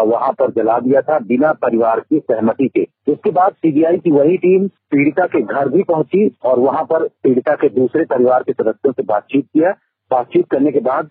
वहाँ 0.07 0.31
पर 0.39 0.51
जला 0.53 0.79
दिया 0.81 1.01
था 1.03 1.19
बिना 1.27 1.53
परिवार 1.63 2.01
की 2.01 2.19
सहमति 2.21 2.69
के। 2.69 2.81
इसके 3.13 3.31
बाद 3.31 3.53
सीबीआई 3.55 3.97
की 3.97 4.11
वही 4.13 4.37
टीम 4.37 4.67
पीड़िता 4.91 5.27
के 5.27 5.41
घर 5.43 5.69
भी 5.69 5.83
पहुँची 5.83 6.31
और 6.45 6.59
वहाँ 6.59 6.83
पर 6.85 7.07
पीड़िता 7.23 7.55
के 7.55 7.69
दूसरे 7.75 8.05
परिवार 8.07 8.43
के 8.43 8.53
सदस्यों 8.53 8.93
से 8.93 9.03
बातचीत 9.05 9.45
किया। 9.47 9.71
बातचीत 10.11 10.47
करने 10.51 10.73
के 10.73 10.81
बाद 10.81 11.09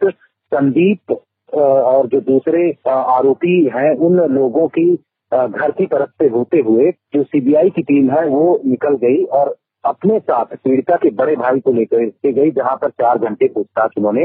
संदीप 0.52 1.18
और 1.54 2.08
जो 2.08 2.20
दूसरे 2.22 2.72
आरोपी 2.90 3.64
हैं 3.76 3.94
उन 3.98 4.18
लोगों 4.34 4.68
की 4.68 4.94
घर 5.32 5.72
की 5.72 5.86
तरफ़ 5.86 6.10
से 6.22 6.28
होते 6.28 6.58
हुए 6.58 6.92
जो 7.16 7.24
सीबीआई 7.24 7.70
की 7.70 7.82
टीम 7.84 8.10
है 8.12 8.26
वो 8.28 8.60
निकल 8.66 8.96
गई 8.98 9.24
और 9.38 9.56
अपने 9.84 10.20
साथ 10.20 10.56
पीड़िता 10.64 10.96
के 10.96 11.10
बड़े 11.16 11.36
भाई 11.36 11.60
को 11.60 11.72
लेकर 11.74 12.06
के 12.06 12.34
गई 12.34 12.52
जहाँ 12.52 12.76
पर 12.76 12.90
चार 13.02 13.18
घंटे 13.20 13.48
पूछताछ 13.48 13.92
उन्होंने 13.98 14.24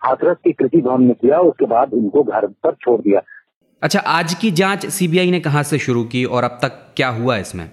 हाथरस 0.00 0.36
की 0.44 0.52
कृषि 0.52 0.80
भवन 0.80 1.02
में 1.02 1.14
किया 1.14 1.38
उसके 1.40 1.66
बाद 1.66 1.94
उनको 1.94 2.22
घर 2.22 2.46
पर 2.46 2.72
छोड़ 2.72 3.00
दिया। 3.00 3.20
अच्छा 3.82 4.00
आज 4.00 4.34
की 4.34 4.50
जाँच 4.50 4.86
सीबीआई 4.86 5.30
ने 5.30 5.40
कहा 5.40 5.62
से 5.62 5.78
शुरू 5.78 6.04
की 6.04 6.24
और 6.24 6.44
अब 6.44 6.58
तक 6.62 6.72
क्या 6.96 7.08
हुआ 7.08 7.36
इसमें? 7.36 7.66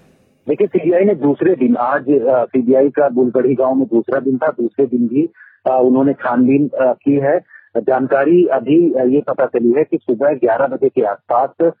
देखिए 0.46 0.66
सीबीआई 0.66 1.04
ने 1.04 1.14
दूसरे 1.14 1.54
दिन 1.54 1.76
आज 1.76 2.04
सीबीआई 2.10 2.88
का 2.88 3.08
बुलगढ़ी 3.08 3.54
गाँव 3.54 3.74
में 3.74 3.86
दूसरा 3.86 4.20
दिन 4.20 4.38
था 4.38 4.48
दूसरे 4.60 4.86
दिन 4.86 5.06
भी 5.06 5.24
उन्होंने 5.70 6.12
छानबीन 6.12 6.70
की 6.76 7.16
है। 7.16 7.38
जानकारी 7.76 8.44
अभी 8.52 8.76
ये 9.14 9.20
पता 9.28 9.46
चली 9.48 9.72
है 9.72 9.84
कि 9.84 9.98
सुबह 9.98 10.32
ग्यारह 10.36 10.66
बजे 10.68 10.88
के 10.88 11.02
आसपास 11.06 11.72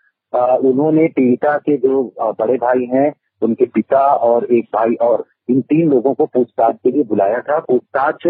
उन्होंने 0.64 1.06
पीड़िता 1.08 1.56
के 1.58 1.76
जो 1.78 2.02
बड़े 2.38 2.56
भाई 2.56 2.84
हैं, 2.86 3.12
उनके 3.42 3.66
पिता 3.66 4.00
और 4.24 4.44
एक 4.46 4.64
भाई 4.74 4.94
और 5.02 5.24
इन 5.50 5.60
तीन 5.62 5.90
लोगों 5.90 6.12
को 6.14 6.26
पूछताछ 6.26 6.76
के 6.76 6.90
लिए 6.90 7.02
बुलाया 7.04 7.40
था। 7.40 7.58
पूछताछ 7.60 8.26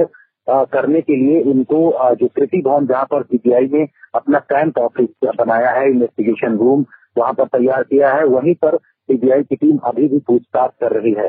करने 0.73 1.01
के 1.01 1.17
लिए 1.17 1.41
उनको 1.53 1.81
जो 2.17 2.27
कृति 2.29 2.63
भवन 2.67 2.87
जहाँ 2.87 3.05
पर 3.05 3.23
सीबीआई 3.23 3.67
ने 3.73 3.87
अपना 4.15 4.39
कैंप 4.53 4.79
ऑफ़िस 4.79 5.09
बनाया 5.39 5.71
है, 5.71 5.91
इन्वेस्टिगेशन 5.91 6.57
रूम 6.59 6.85
वहाँ 7.19 7.33
पर 7.33 7.47
तैयार 7.49 7.83
किया 7.83 8.13
है, 8.15 8.25
वहीं 8.27 8.55
पर 8.55 8.77
सीबीआई 8.77 9.43
की 9.43 9.57
टीम 9.57 9.77
अभी 9.85 10.09
भी 10.09 10.19
पूछताछ 10.27 10.71
कर 10.81 10.93
रही 10.93 11.13
है। 11.15 11.27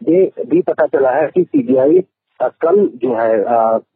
ये 0.00 0.30
भी 0.46 0.60
पता 0.62 0.86
चला 0.88 1.10
है 1.12 1.26
कि 1.28 1.42
सीबीआई 1.44 1.98
कल 2.40 2.86
जो 3.02 3.14
है 3.14 3.38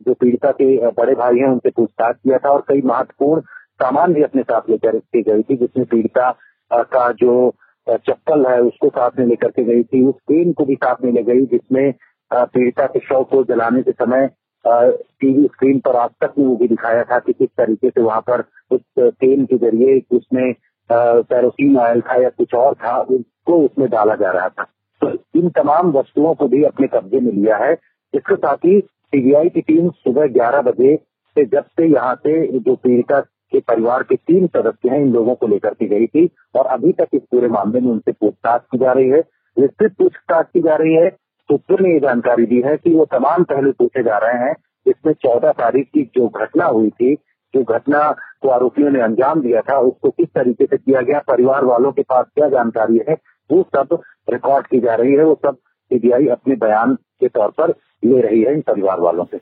जो 0.07 0.15
पीड़िता 0.15 0.51
के 0.53 0.77
बड़े 0.93 1.15
भाई 1.15 1.39
हैं, 1.39 1.49
उनसे 1.49 1.71
पूछताछ 1.71 2.17
किया 2.17 2.39
था 2.39 2.51
और 2.51 2.65
कई 2.69 2.83
महत्वपूर्ण 2.85 3.41
सामान 3.81 4.13
भी 4.15 4.23
अपने 4.23 4.43
साथ 4.43 4.71
लेकर 4.71 4.99
के 4.99 5.23
गई 5.23 5.43
थी, 5.43 5.57
जिसमें 5.57 5.87
पीड़िता 5.87 6.31
का 6.71 7.11
जो 7.13 7.53
चप्पल 7.87 8.47
है, 8.47 8.61
उसको 8.63 8.89
साथ 8.89 9.19
में 9.19 9.27
लेकर 9.27 9.49
के 9.51 9.65
गई 9.65 9.83
थी, 9.83 10.05
उस 10.07 10.15
पेन 10.29 10.53
को 10.53 10.65
भी 10.65 10.75
साथ 10.75 11.05
में 11.05 11.13
ले 11.13 11.23
गई, 11.23 11.47
जिसमें 11.47 11.93
पीड़िता 12.31 12.87
के 12.87 12.99
शव 12.99 13.23
को 13.31 13.43
जलाने 13.45 13.83
के 13.83 13.93
समय 13.93 14.29
टीवी 14.65 15.45
स्क्रीन 15.45 15.79
पर 15.85 15.97
आज 15.97 16.11
तक 16.21 16.35
में 16.39 16.47
वो 16.47 16.55
भी 16.57 16.69
दिखाया 16.69 17.03
था 17.05 17.19
कि 17.19 17.33
किस 17.33 17.49
तरीके 17.59 17.89
से 17.91 18.03
वहाँ 18.03 18.21
पर 18.29 18.45
उस 18.73 18.81
तेल 18.99 19.45
के 19.47 19.57
ज़रिए 19.59 20.01
उसमें 20.17 20.55
पैरोसिन 20.91 21.77
ऑयल 21.79 22.01
था 22.01 22.15
या 22.23 22.29
कुछ 22.29 22.55
और 22.55 22.75
था, 22.75 22.99
उसको 23.01 23.59
उसमें 23.65 23.89
डाला 23.91 24.15
जा 24.15 24.31
रहा 24.31 24.49
था। 24.49 24.65
तो 25.03 25.11
इन 25.41 25.49
तमाम 25.51 25.91
वस्तुओं 25.93 26.35
को 26.35 26.49
भी 26.49 26.63
अपने 26.65 26.87
कब्जे 26.87 27.21
में 27.21 27.33
लिया 27.33 27.57
है। 27.57 27.75
इसके 28.15 28.37
साथ 28.37 28.65
ही 28.65 28.81
सीबीआई 28.81 29.49
की 29.49 29.61
टीम 29.61 29.91
सुबह 29.91 30.27
ग्यारह 30.27 30.63
बजे 30.63 30.97
से 31.37 31.45
जब 31.45 31.65
से 31.65 31.87
यहाँ 31.87 32.15
से 32.15 32.59
जो 32.59 32.75
पीड़िता 32.75 33.21
के 33.21 33.61
परिवार 33.61 34.03
के 34.03 34.17
तीन 34.17 34.47
सदस्य 34.47 34.89
हैं, 34.91 35.01
इन 35.01 35.13
लोगों 35.13 35.35
को 35.35 35.47
लेकर 35.47 35.75
के 35.75 35.87
गई 35.87 36.07
थी 36.07 36.29
और 36.57 36.67
अभी 36.67 36.93
तक 36.93 37.09
इस 37.15 37.23
पूरे 37.31 37.49
मामले 37.49 37.81
में 37.81 37.91
उनसे 37.91 38.13
पूछताछ 38.13 38.61
की 38.73 38.79
जा 38.79 38.93
रही 38.93 39.09
है। 39.09 39.21
विस्तृत 39.57 39.95
पूछताछ 39.99 40.47
की 40.55 40.61
जा 40.61 40.77
रही 40.77 40.95
है, 40.95 41.09
सूत्रों 41.49 41.79
ने 41.81 41.93
ये 41.93 42.01
जानकारी 42.01 42.47
दी 42.47 42.61
है 42.61 42.77
कि 42.77 42.95
वो 42.95 43.05
तमाम 43.05 43.45
पहलू 43.45 43.73
पूछे 43.73 44.03
जा 44.03 44.19
रहे 44.19 44.39
हैं। 44.39 44.55
इसमें 44.87 45.13
चौदह 45.13 45.53
तारीख 45.53 45.89
की 45.95 46.03
जो 46.17 46.29
घटना 46.29 46.65
हुई 46.67 46.91
थी, 46.91 47.15
जो 47.55 47.63
घटना 47.65 48.11
को 48.43 48.49
आरोपियों 48.49 48.91
ने 48.91 49.01
अंजाम 49.01 49.41
दिया 49.41 49.61
था, 49.61 49.79
उसको 49.79 50.11
किस 50.11 50.29
तरीके 50.29 50.67
से 50.67 50.77
किया 50.77 51.01
गया, 51.01 51.19
परिवार 51.19 51.65
वालों 51.65 51.93
के 51.93 52.03
पास 52.03 52.27
क्या 52.35 52.49
जानकारी 52.49 53.01
है, 53.09 53.17
वो 53.51 53.63
सब 53.77 53.99
रिकॉर्ड 54.31 54.67
की 54.67 54.81
जा 54.81 54.95
रही 54.95 55.13
है। 55.13 55.25
वो 55.25 55.39
सब 55.47 55.57
सीबीआई 55.91 56.27
अपने 56.27 56.57
बयान 56.57 56.95
के 56.95 57.29
तौर 57.29 57.51
पर 57.51 57.75
ले 58.05 58.21
रही 58.21 58.43
है 58.43 58.53
इन 58.55 58.61
परिवार 58.61 59.01
वालों 59.01 59.25
से। 59.25 59.41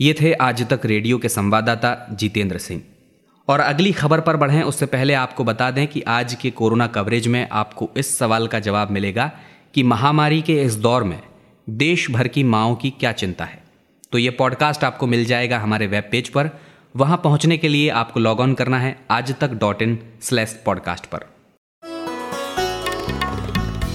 ये 0.00 0.14
थे 0.20 0.32
आज 0.32 0.68
तक 0.70 0.80
रेडियो 0.84 1.18
के 1.18 1.28
संवाददाता 1.28 2.06
जितेंद्र 2.10 2.58
सिंह। 2.58 2.82
और 3.48 3.60
अगली 3.60 3.92
खबर 3.92 4.20
पर 4.20 4.36
बढ़ें 4.36 4.62
उससे 4.62 4.86
पहले 4.86 5.14
आपको 5.14 5.44
बता 5.44 5.70
दें 5.70 5.86
कि 5.86 6.00
आज 6.00 6.34
के 6.34 6.50
कोरोना 6.50 6.86
कवरेज 6.86 7.26
में 7.28 7.48
आपको 7.52 7.88
इस 7.96 8.18
सवाल 8.18 8.46
का 8.46 8.58
जवाब 8.58 8.90
मिलेगा 8.90 9.30
कि 9.74 9.82
महामारी 9.82 10.42
के 10.42 10.62
इस 10.62 10.74
दौर 10.74 11.04
में 11.04 11.20
देश 11.70 12.10
भर 12.10 12.28
की 12.28 12.44
माओ 12.44 12.74
की 12.74 12.90
क्या 12.90 13.12
चिंता 13.12 13.44
है। 13.44 13.62
तो 14.12 14.18
ये 14.18 14.30
पॉडकास्ट 14.30 14.84
आपको 14.84 15.06
मिल 15.06 15.24
जाएगा 15.24 15.58
हमारे 15.58 15.86
वेब 15.86 16.04
पेज 16.10 16.28
पर। 16.28 16.50
वहाँ 16.96 17.20
पहुँचने 17.24 17.56
के 17.56 17.68
लिए 17.68 17.88
आपको 17.88 18.20
लॉग 18.20 18.40
ऑन 18.40 18.54
करना 18.54 18.78
है 18.78 18.96
आज 19.10 19.34
तक 19.40 19.50
डॉट 19.50 19.82
इन 19.82 19.98
स्लैश 20.20 20.62
पॉडकास्ट 20.66 21.06
पर। 21.06 21.26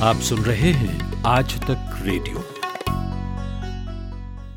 आप 0.01 0.15
सुन 0.15 0.39
रहे 0.39 0.71
हैं 0.71 1.23
आज 1.25 1.59
तक 1.61 2.01
रेडियो। 2.05 2.56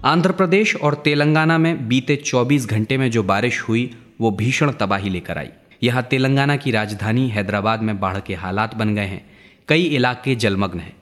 आंध्र 0.04 0.32
प्रदेश 0.32 0.74
और 0.76 0.94
तेलंगाना 0.94 1.56
में 1.58 1.88
बीते 1.88 2.14
24 2.16 2.66
घंटे 2.66 2.96
में 2.98 3.10
जो 3.10 3.22
बारिश 3.22 3.60
हुई, 3.60 3.90
वो 4.20 4.30
भीषण 4.30 4.70
तबाही 4.72 5.10
लेकर 5.10 5.38
आई। 5.38 5.48
यहाँ 5.82 6.02
तेलंगाना 6.02 6.56
की 6.56 6.70
राजधानी 6.70 7.28
हैदराबाद 7.28 7.82
में 7.82 8.00
बाढ़ 8.00 8.18
के 8.20 8.34
हालात 8.34 8.74
बन 8.74 8.94
गए 8.94 9.04
हैं। 9.04 9.22
कई 9.68 9.82
इलाके 9.82 10.34
जलमग्न 10.34 10.80
हैं। 10.80 10.92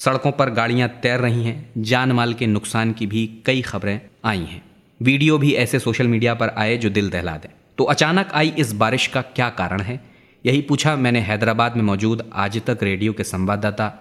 सड़कों 0.00 0.32
पर 0.32 0.50
गाड़ियाँ 0.50 0.88
तैर 1.02 1.20
रही 1.20 1.44
हैं। 1.44 1.72
जान 1.78 2.12
माल 2.12 2.32
के 2.34 2.46
नुकसान 2.46 2.92
की 2.92 3.06
भी 3.06 3.26
कई 3.46 3.62
खबरें 3.62 4.00
आई 4.24 4.38
हैं। 4.38 4.62
वीडियो 5.00 5.38
भी 5.38 5.52
ऐसे 5.54 5.78
सोशल 5.78 6.08
मीडिया 6.08 6.34
पर 6.34 6.48
आए 6.48 6.76
जो 6.76 6.90
दिल 6.90 7.10
दहला 7.10 7.36
दें। 7.36 7.50
तो 7.78 7.84
अचानक 7.84 8.30
आई 8.34 8.52
इस 8.58 8.72
बारिश 8.72 9.06
का 9.06 9.20
क्या 9.20 9.48
कारण 9.48 9.80
है? 9.80 10.00
यही 10.44 10.62
पूछा 10.62 10.96
मैंने 10.96 11.20
हैदराबाद 11.20 11.76
में 11.76 11.82
मौजूद 11.82 12.30
आज 12.34 12.60
तक 12.66 12.78
रेडियो 12.82 13.12
के 13.12 13.24
संवाददाता 13.24 13.92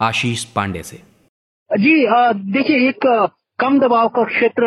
आशीष 0.00 0.44
पांडे 0.44 0.82
से। 0.82 1.02
जी 1.70 2.06
देखिए, 2.52 2.88
एक 2.88 3.30
कम 3.58 3.78
दबाव 3.78 4.08
का 4.08 4.22
क्षेत्र 4.24 4.66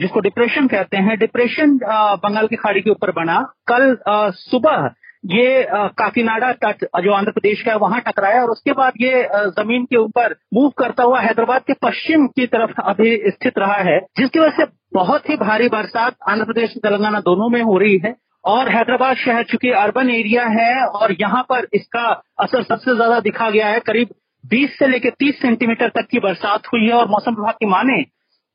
जिसको 0.00 0.20
डिप्रेशन 0.20 0.66
कहते 0.68 0.96
हैं 0.98 1.18
डिप्रेशन 1.18 1.76
बंगाल 2.18 2.46
की 2.46 2.56
खाड़ी 2.56 2.80
के 2.80 2.90
ऊपर 2.90 3.10
बना। 3.12 3.40
कल 3.68 3.96
सुबह 4.34 4.90
ये 5.24 5.66
काकीनाडा 5.98 6.52
तट, 6.54 6.84
जो 6.96 7.12
आंध्र 7.12 7.32
प्रदेश 7.32 7.62
का 7.62 7.70
है, 7.70 7.76
वहाँ 7.78 8.00
टकराया 8.00 8.42
और 8.42 8.50
उसके 8.50 8.72
बाद 8.72 8.92
ये 9.00 9.22
ज़मीन 9.58 9.84
के 9.84 9.96
ऊपर 9.96 10.34
मूव 10.54 10.70
करता 10.78 11.02
हुआ 11.02 11.20
हैदराबाद 11.20 11.62
के 11.62 11.72
पश्चिम 11.82 12.26
की 12.28 12.46
तरफ़ 12.46 12.80
अभी 12.82 13.16
स्थित 13.28 13.58
रहा 13.58 13.76
है, 13.82 13.98
जिसकी 14.18 14.38
वजह 14.38 14.56
से 14.56 14.70
बहुत 14.94 15.28
ही 15.30 15.36
भारी 15.38 15.68
बरसात 15.68 16.16
आंध्र 16.28 16.44
प्रदेश 16.44 16.70
और 16.70 16.88
तेलंगाना 16.88 17.20
दोनों 17.20 17.48
में 17.48 17.60
हो 17.62 17.76
रही 17.78 18.00
है। 18.04 18.14
और 18.44 18.68
हैदराबाद 18.70 19.16
शहर, 19.16 19.42
चूँकि 19.44 19.70
अर्बन 19.76 20.10
एरिया 20.10 20.46
है 20.50 20.84
और 20.86 21.12
यहाँ 21.20 21.42
पर 21.48 21.68
इसका 21.74 22.08
असर 22.40 22.62
सबसे 22.64 22.94
ज़्यादा 22.94 23.20
दिखा 23.20 23.50
गया 23.50 23.68
है, 23.68 23.80
करीब 23.80 24.08
20 24.44 24.78
से 24.78 24.86
लेकर 24.86 25.10
30 25.20 25.40
सेंटीमीटर 25.42 25.88
तक 25.90 26.08
की 26.10 26.18
बरसात 26.20 26.66
हुई 26.66 26.86
है 26.86 26.92
और 26.94 27.08
मौसम 27.08 27.34
विभाग 27.34 27.54
की 27.54 27.66
माने 27.66 28.02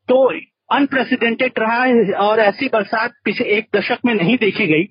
तो 0.07 0.25
अनप्रेसिडेंटेड 0.75 1.59
रहा 1.59 1.83
है 1.83 2.11
और 2.21 2.39
ऐसी 2.39 2.67
बरसात 2.67 3.13
पिछले 3.25 3.47
एक 3.57 3.67
दशक 3.75 3.99
में 4.05 4.13
नहीं 4.13 4.37
देखी 4.37 4.67
गई 4.67 4.83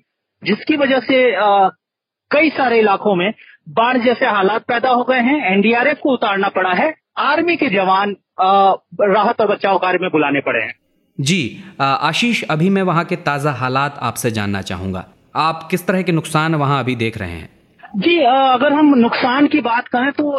जिसकी 0.43 0.77
वजह 0.77 0.99
से 0.99 1.19
आ, 1.35 1.69
कई 2.31 2.49
सारे 2.49 2.79
इलाकों 2.79 3.15
में 3.15 3.31
बाढ़ 3.69 3.97
जैसे 3.97 4.25
हालात 4.27 4.63
पैदा 4.67 4.89
हो 4.89 5.03
गए 5.03 5.19
हैं। 5.19 5.35
एनडीआरएफ 5.51 5.99
को 6.03 6.13
उतारना 6.13 6.47
पड़ा 6.49 6.71
है। 6.71 6.93
आर्मी 7.19 7.55
के 7.55 7.69
जवान 7.69 8.15
राहत 8.39 9.41
और 9.41 9.47
बचाव 9.47 9.77
कार्य 9.77 9.99
में 10.01 10.09
बुलाने 10.11 10.39
पड़े 10.41 10.61
हैं। 10.61 10.73
जी 11.17 11.39
आशीष 11.81 12.43
अभी 12.49 12.69
मैं 12.69 12.81
वहाँ 12.83 13.03
के 13.05 13.15
ताज़ा 13.27 13.51
हालात 13.53 13.99
आपसे 14.01 14.31
जानना 14.31 14.61
चाहूँगा। 14.61 15.05
आप 15.35 15.67
किस 15.71 15.85
तरह 15.87 16.01
के 16.01 16.11
नुकसान 16.11 16.55
वहाँ 16.55 16.79
अभी 16.79 16.95
देख 16.95 17.17
रहे 17.17 17.31
हैं? 17.31 17.49
जी 17.97 18.19
अगर 18.21 18.73
हम 18.73 18.93
नुकसान 18.97 19.47
की 19.47 19.61
बात 19.61 19.87
करें 19.87 20.11
तो 20.11 20.31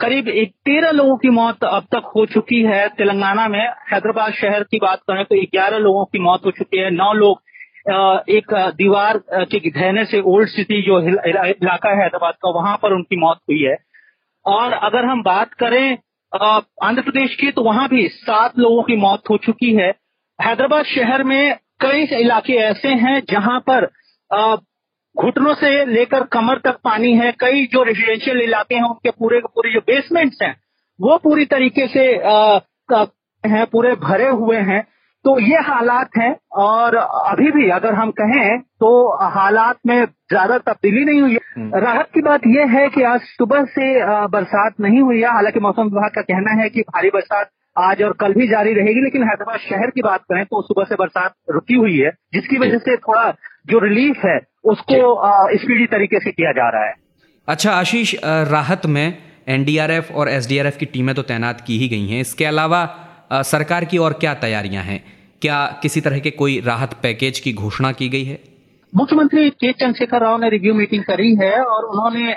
करीब 0.00 0.28
एक 0.30 0.50
तेरह 0.64 0.90
लोगों 0.90 1.16
की 1.18 1.30
मौत 1.30 1.64
अब 1.64 1.86
तक 1.92 2.10
हो 2.16 2.24
चुकी 2.28 2.62
है। 2.64 2.88
तेलंगाना 2.90 3.46
में 3.48 3.60
हैदराबाद 3.92 4.32
शहर 4.34 4.62
की 4.64 4.78
बात 4.78 5.00
करें 5.08 5.24
तो 5.24 5.36
ग्यारह 5.52 5.78
लोगों 5.78 6.04
की 6.06 6.18
मौत 6.20 6.44
हो 6.46 6.50
चुकी 6.52 6.78
है। 6.78 6.90
नौ 6.92 7.12
लोग 7.14 7.42
एक 8.30 8.52
दीवार 8.76 9.18
के 9.30 9.58
ढहने 9.70 10.04
से 10.04 10.20
ओल्ड 10.26 10.48
सिटी 10.48 10.80
जो 10.82 11.00
इलाका 11.00 11.90
है 11.90 12.02
हैदराबाद 12.02 12.34
का, 12.34 12.50
वहाँ 12.50 12.76
पर 12.82 12.92
उनकी 12.92 13.16
मौत 13.16 13.38
हुई 13.48 13.62
है। 13.62 13.76
और 14.44 14.72
अगर 14.72 15.04
हम 15.04 15.22
बात 15.22 15.54
करें 15.54 15.98
आंध्र 16.32 17.02
प्रदेश 17.02 17.34
की 17.36 17.50
तो 17.52 17.62
वहाँ 17.64 17.88
भी 17.88 18.06
सात 18.10 18.58
लोगों 18.58 18.82
की 18.82 18.96
मौत 18.98 19.30
हो 19.30 19.36
चुकी 19.44 19.74
है। 19.76 19.88
हैदराबाद 20.38 20.84
शहर 20.86 21.22
में 21.24 21.54
कई 21.80 22.04
इलाके 22.16 22.56
ऐसे 22.62 22.88
हैं 22.96 23.20
जहाँ 23.30 23.58
पर 23.68 23.88
घुटनों 25.18 25.54
से 25.54 25.70
लेकर 25.86 26.24
कमर 26.32 26.58
तक 26.64 26.76
पानी 26.84 27.12
है। 27.16 27.30
कई 27.40 27.66
जो 27.72 27.82
रेजिडेंशियल 27.82 28.40
इलाके 28.40 28.74
हैं 28.74 28.82
उनके 28.84 29.10
पूरे 29.12 29.40
के 29.40 29.48
पूरे 29.54 29.72
जो 29.72 29.80
बेसमेंट्स 29.86 30.38
हैं 30.42 30.54
वो 30.98 31.16
पूरी 31.18 31.44
तरीके 31.46 31.86
से 31.88 32.04
हैं 33.44 33.64
पूरे 33.66 33.94
भरे 34.02 34.28
हुए 34.30 34.56
हैं। 34.68 34.82
तो 35.24 35.38
ये 35.40 35.60
हालात 35.62 36.16
हैं 36.18 36.34
और 36.58 36.94
अभी 36.96 37.50
भी 37.52 37.68
अगर 37.70 37.94
हम 37.94 38.10
कहें 38.20 38.58
तो 38.80 38.90
हालात 39.30 39.76
में 39.86 40.04
ज़्यादा 40.04 40.58
तब्दीली 40.60 41.04
नहीं 41.04 41.20
हुई। 41.22 41.32
है 41.32 41.38
हम्म। 41.56 41.78
राहत 41.80 42.08
की 42.14 42.20
बात 42.22 42.46
यह 42.46 42.70
है 42.72 42.88
कि 42.88 43.02
आज 43.04 43.20
सुबह 43.22 43.64
से 43.70 43.88
बरसात 44.28 44.80
नहीं 44.80 45.00
हुई 45.00 45.20
है। 45.20 45.32
हालाँकि 45.32 45.60
मौसम 45.60 45.82
विभाग 45.84 46.10
का 46.10 46.22
कहना 46.22 46.62
है 46.62 46.68
कि 46.68 46.80
भारी 46.90 47.10
बरसात 47.10 47.50
आज 47.76 48.02
और 48.02 48.12
कल 48.20 48.32
भी 48.34 48.46
जारी 48.48 48.72
रहेगी 48.74 49.02
लेकिन 49.02 49.22
हैदराबाद 49.22 49.58
शहर 49.60 49.90
की 49.90 50.02
बात 50.02 50.22
करें 50.22 50.44
तो 50.44 50.62
सुबह 50.62 50.84
से 50.84 50.94
बरसात 50.94 51.34
रुकी 51.50 51.74
हुई 51.74 51.98
है 51.98 52.10
जिसकी 52.32 52.58
वजह 52.58 52.78
से 52.78 52.96
थोड़ा 52.98 53.28
जो 53.70 53.78
रिलीफ 53.78 54.24
है 54.24 54.38
उसको 54.64 54.96
स्पीडी 55.56 55.86
तरीके 55.88 56.18
से 56.20 56.30
किया 56.32 56.52
जा 56.52 56.68
रहा 56.68 56.86
है। 56.86 56.94
अच्छा 57.48 57.72
आशीष 57.72 58.14
राहत 58.24 58.86
में 58.86 59.18
एनडीआरएफ 59.48 60.10
और 60.12 60.28
एसडीआरएफ 60.28 60.76
की 60.76 60.86
टीमें 60.86 61.14
तो 61.14 61.22
तैनात 61.24 61.60
की 61.60 61.78
ही 61.78 61.88
गई 61.88 62.08
हैं। 62.08 62.20
इसके 62.20 62.44
अलावा 62.44 62.80
सरकार 63.32 63.84
की 63.84 63.98
और 63.98 64.12
क्या 64.20 64.34
तैयारियाँ 64.36 64.82
हैं? 64.84 65.02
क्या 65.42 65.64
किसी 65.82 66.00
तरह 66.00 66.18
के 66.18 66.30
कोई 66.32 66.60
राहत 66.60 66.94
पैकेज 67.02 67.38
की 67.38 67.52
घोषणा 67.54 67.92
की 67.92 68.08
गई 68.08 68.24
है? 68.24 68.38
मुख्यमंत्री 68.92 69.48
के 69.50 69.72
चंद्रशेखर 69.74 70.20
राव 70.20 70.40
ने 70.40 70.48
रिव्यू 70.50 70.74
मीटिंग 70.74 71.02
करी 71.04 71.34
है 71.36 71.52
और 71.62 71.84
उन्होंने 71.86 72.32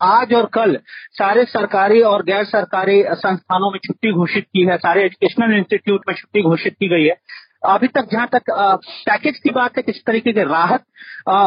आज 0.00 0.32
और 0.34 0.46
कल 0.54 0.76
सारे 1.12 1.44
सरकारी 1.44 2.00
और 2.02 2.22
गैर 2.24 2.44
सरकारी 2.44 3.02
संस्थानों 3.16 3.70
में 3.70 3.78
छुट्टी 3.86 4.12
घोषित 4.12 4.44
की 4.44 4.64
है 4.66 4.76
सारे 4.76 5.04
एजुकेशनल 5.04 5.56
इंस्टीट्यूट 5.56 6.08
में 6.08 6.14
छुट्टी 6.14 6.42
घोषित 6.42 6.74
की 6.74 6.88
गई 6.88 7.04
है। 7.04 7.14
अभी 7.62 7.86
तक 7.88 8.08
जहाँ 8.12 8.26
तक 8.32 8.42
पैकेज 8.50 9.38
की 9.38 9.50
बात 9.52 9.76
है, 9.76 9.82
किस 9.82 10.04
तरीके 10.06 10.32
के 10.32 10.44
राहत 10.44 10.84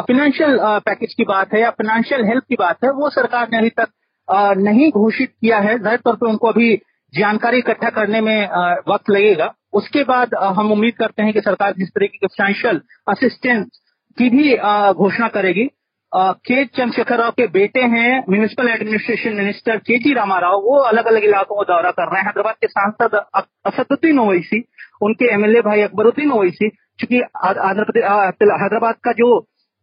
फिनेंशियल 0.08 0.58
पैकेज 0.86 1.14
की 1.14 1.24
बात 1.26 1.54
है 1.54 1.62
या 1.62 1.70
फाइनेंशियल 1.72 2.26
हेल्प 2.26 2.44
की 2.50 2.56
बात 2.56 2.84
है, 2.84 2.92
वो 2.92 3.10
सरकार 3.12 3.48
ने 3.52 3.58
अभी 3.58 3.70
तक 3.72 3.88
नहीं 4.60 4.90
घोषित 4.92 5.30
किया 5.32 5.60
है। 5.60 5.78
ज़ाहिर 5.80 6.00
तौर 6.00 6.16
पर 6.16 6.28
उनको 6.28 6.48
अभी 6.48 6.76
जानकारी 7.14 7.58
इकट्ठा 7.60 7.90
करने 7.92 8.22
में 8.22 8.50
वक्त 8.90 9.10
लगेगा। 9.10 9.54
उसके 9.74 10.04
बाद 10.04 10.36
हम 10.58 10.72
उम्मीद 10.72 10.94
करते 10.98 11.24
हैं 11.24 11.34
कि 11.34 11.42
सरकार 11.42 11.74
जिस 11.74 11.90
तरीके 11.90 12.18
के 12.18 12.28
फाइनेंशियल 12.28 12.82
असिस्टेंस 13.10 13.82
की 14.18 14.30
भी 14.30 14.56
घोषणा 14.94 15.28
करेगी 15.30 15.70
के 16.12 16.64
चंद्रशेखर 16.68 17.18
राव 17.18 17.32
के 17.32 17.46
बेटे 17.50 17.82
हैं 17.88 18.24
म्यूनिसिपल 18.30 18.68
एडमिनिस्ट्रेशन 18.70 19.34
मिनिस्टर 19.36 19.78
के 19.80 19.98
जी 20.00 20.14
रामाराव, 20.14 20.62
वो 20.62 20.78
अलग 20.82 21.06
अलग 21.08 21.24
इलाकों 21.24 21.56
का 21.56 21.64
दौरा 21.66 21.92
कर 21.92 22.12
रहे 22.12 22.20
हैं। 22.20 22.26
हैदराबाद 22.26 22.56
के 22.56 22.68
सांसद 22.70 23.16
असदुद्दीन 23.66 24.20
ओवैसी 24.20 24.60
उनके 25.02 25.34
एमएलए 25.34 25.62
भाई 25.62 25.82
अकबरुद्दीन 25.82 26.32
ओवैसी 26.32 26.70
चूँकि 26.70 27.22
आंध्र 27.22 27.84
प्रदेश 27.84 28.04
हैदराबाद 28.04 28.96
का 29.04 29.12
जो 29.14 29.30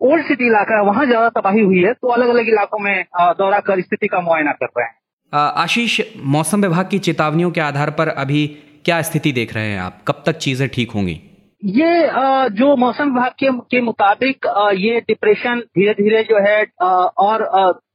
ओल्ड 0.00 0.24
सिटी 0.24 0.46
इलाका 0.46 0.76
है 0.76 0.84
वहाँ 0.84 1.04
ज़्यादा 1.06 1.28
तबाही 1.30 1.60
हुई 1.62 1.82
है 1.84 1.92
तो 1.94 2.08
अलग 2.12 2.28
अलग 2.28 2.48
इलाकों 2.48 2.78
में 2.78 3.04
दौरा 3.38 3.60
कर 3.68 3.80
स्थिति 3.80 4.06
का 4.06 4.20
मुआयना 4.20 4.52
कर 4.52 4.66
रहे 4.68 4.86
हैं। 4.86 4.94
आशीष 5.32 6.00
मौसम 6.34 6.62
विभाग 6.62 6.88
की 6.90 6.98
चेतावनियों 7.06 7.50
के 7.50 7.60
आधार 7.60 7.90
पर 7.92 8.08
अभी 8.16 8.46
क्या 8.84 9.00
स्थिति 9.02 9.32
देख 9.32 9.54
रहे 9.54 9.70
हैं 9.70 9.80
आप? 9.80 9.98
कब 10.08 10.22
तक 10.26 10.36
चीज़ें 10.38 10.68
ठीक 10.74 10.90
होंगी? 10.90 11.20
ये 11.62 12.08
जो 12.52 12.74
मौसम 12.76 13.04
विभाग 13.06 13.32
के, 13.38 13.50
के 13.50 13.80
मुताबिक 13.80 14.46
ये 14.76 15.00
डिप्रेशन 15.00 15.60
धीरे 15.70 15.92
धीरे 15.94 16.22
जो 16.24 16.38
है 16.46 16.62
और 17.18 17.44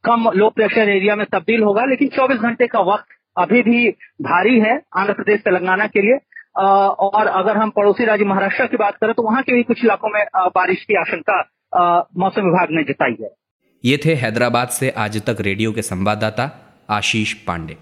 कम 0.05 0.29
लो 0.35 0.49
प्रेशर 0.49 0.89
एरिया 0.89 1.15
में 1.15 1.25
तब्दील 1.31 1.63
होगा 1.63 1.85
लेकिन 1.85 2.09
24 2.17 2.37
घंटे 2.39 2.67
का 2.67 2.79
वक्त 2.83 3.05
अभी 3.37 3.61
भी 3.61 3.89
भारी 4.23 4.59
है 4.59 4.75
आंध्र 4.97 5.13
प्रदेश 5.13 5.39
तेलंगाना 5.41 5.87
के 5.87 6.01
लिए। 6.01 6.17
और 6.55 7.27
अगर 7.27 7.57
हम 7.57 7.69
पड़ोसी 7.69 8.05
राज्य 8.05 8.25
महाराष्ट्र 8.25 8.65
की 8.67 8.77
बात 8.77 8.97
करें 9.01 9.13
तो 9.13 9.23
वहाँ 9.23 9.41
के 9.43 9.53
भी 9.53 9.63
कुछ 9.63 9.83
इलाकों 9.83 10.09
में 10.09 10.23
बारिश 10.55 10.83
की 10.83 10.95
आशंका 10.99 11.37
मौसम 12.17 12.41
विभाग 12.41 12.67
ने 12.71 12.83
जताई 12.83 13.15
है। 13.21 13.29
ये 13.83 13.99
थे 14.05 14.13
हैदराबाद 14.15 14.69
से 14.69 14.89
आज 14.97 15.21
तक 15.25 15.37
रेडियो 15.41 15.71
के 15.71 15.81
संवाददाता 15.81 16.49
आशीष 16.89 17.33
पांडे। 17.47 17.77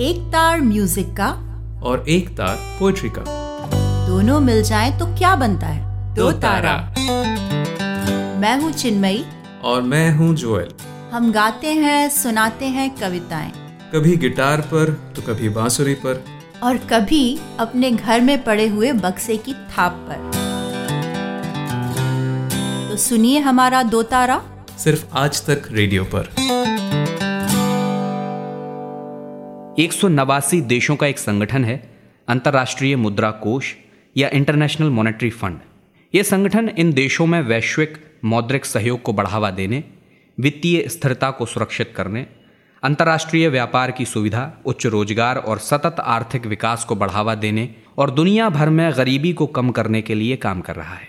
एक 0.00 0.20
तार 0.32 0.60
म्यूज़िक 0.62 1.06
का 1.16 1.30
और 1.82 2.04
एक 2.08 2.28
तार 2.30 2.56
पोएट्री 2.78 3.10
का। 3.10 3.24
दोनों 4.06 4.40
मिल 4.40 4.62
जाए 4.62 4.90
तो 4.98 5.06
क्या 5.18 5.34
बनता 5.36 5.66
है? 5.66 6.14
दो 6.14 6.30
तारा। 6.40 6.76
मैं 8.40 8.56
हूँ 8.60 8.72
चिन्मयी। 8.72 9.24
और 9.64 9.82
मैं 9.82 10.10
हूँ 10.12 10.34
जोएल। 10.36 10.74
हम 11.12 11.32
गाते 11.32 11.72
हैं 11.74 12.08
सुनाते 12.10 12.66
हैं 12.68 12.88
कविताएँ। 12.96 13.52
कभी 13.94 14.16
गिटार 14.16 14.60
पर 14.60 15.12
तो 15.16 15.22
कभी 15.22 15.48
बांसुरी 15.48 15.94
पर। 15.94 16.24
और 16.62 16.76
कभी 16.76 17.40
अपने 17.58 17.90
घर 17.90 18.20
में 18.20 18.44
पड़े 18.44 18.66
हुए 18.68 18.92
बक्से 18.92 19.36
की 19.36 19.54
थाप 19.54 20.06
पर। 20.08 20.30
तो 22.90 22.96
सुनिए 22.96 23.38
हमारा 23.38 23.82
दो 23.82 24.02
तारा। 24.02 24.66
सिर्फ़ 24.78 25.04
आज 25.12 25.46
तक 25.46 25.62
रेडियो 25.70 26.04
पर। 26.04 26.28
एक 29.78 29.92
सौ 29.92 30.08
नवासी 30.08 30.60
देशों 30.60 30.96
का 30.96 31.06
एक 31.06 31.18
संगठन 31.18 31.64
है 31.64 31.90
अंतर्राष्ट्रीय 32.28 32.96
मुद्रा 32.96 33.30
कोष 33.30 33.74
या 34.16 34.28
इंटरनेशनल 34.28 34.90
मॉनेटरी 34.90 35.30
फंड। 35.30 35.58
ये 36.14 36.22
संगठन 36.22 36.68
इन 36.68 36.92
देशों 36.92 37.26
में 37.26 37.40
वैश्विक 37.42 37.98
मौद्रिक 38.24 38.64
सहयोग 38.64 39.02
को 39.02 39.12
बढ़ावा 39.12 39.50
देने 39.50 39.84
वित्तीय 40.40 40.88
स्थिरता 40.88 41.30
को 41.30 41.46
सुरक्षित 41.46 41.92
करने 41.96 42.26
अंतर्राष्ट्रीय 42.82 43.48
व्यापार 43.48 43.90
की 43.90 44.04
सुविधा, 44.04 44.50
उच्च 44.66 44.86
रोज़गार 44.86 45.36
और 45.38 45.58
सतत 45.58 46.00
आर्थिक 46.00 46.46
विकास 46.46 46.84
को 46.84 46.94
बढ़ावा 46.94 47.34
देने 47.34 47.68
और 47.98 48.10
दुनिया 48.10 48.48
भर 48.48 48.68
में 48.68 48.92
गरीबी 48.96 49.32
को 49.32 49.46
कम 49.48 49.70
करने 49.70 50.00
के 50.02 50.14
लिए 50.14 50.36
काम 50.36 50.60
कर 50.60 50.76
रहा 50.76 50.94
है। 50.94 51.08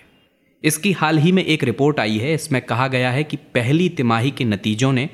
इसकी 0.64 0.92
हाल 0.92 1.18
ही 1.18 1.32
में 1.32 1.44
एक 1.44 1.64
रिपोर्ट 1.64 2.00
आई 2.00 2.18
है, 2.18 2.34
इसमें 2.34 2.62
कहा 2.62 2.88
गया 2.88 3.12
है 3.12 3.24
कि 3.24 3.38
पहली 3.38 3.90
तिमाही 3.90 4.32
के 4.32 4.46
नतीजों 4.46 4.92
ने 4.92 5.10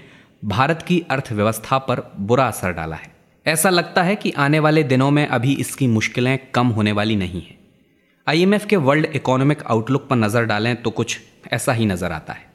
भारत 0.45 0.81
की 0.81 0.99
अर्थव्यवस्था 1.11 1.77
पर 1.77 2.01
बुरा 2.17 2.47
असर 2.47 2.73
डाला 2.73 2.95
है। 2.95 3.11
ऐसा 3.45 3.69
लगता 3.69 4.03
है 4.03 4.15
कि 4.15 4.31
आने 4.37 4.59
वाले 4.59 4.83
दिनों 4.83 5.09
में 5.11 5.25
अभी 5.27 5.53
इसकी 5.55 5.87
मुश्किलें 5.87 6.37
कम 6.53 6.67
होने 6.69 6.91
वाली 6.91 7.15
नहीं 7.15 7.41
हैं। 7.41 7.57
आईएमएफ 8.27 8.65
के 8.65 8.75
वर्ल्ड 8.77 9.05
इकोनॉमिक 9.15 9.63
आउटलुक 9.63 10.07
पर 10.07 10.15
नज़र 10.15 10.45
डालें 10.45 10.75
तो 10.75 10.91
कुछ 10.91 11.19
ऐसा 11.53 11.73
ही 11.73 11.85
नज़र 11.85 12.11
आता 12.11 12.33
है। 12.33 12.47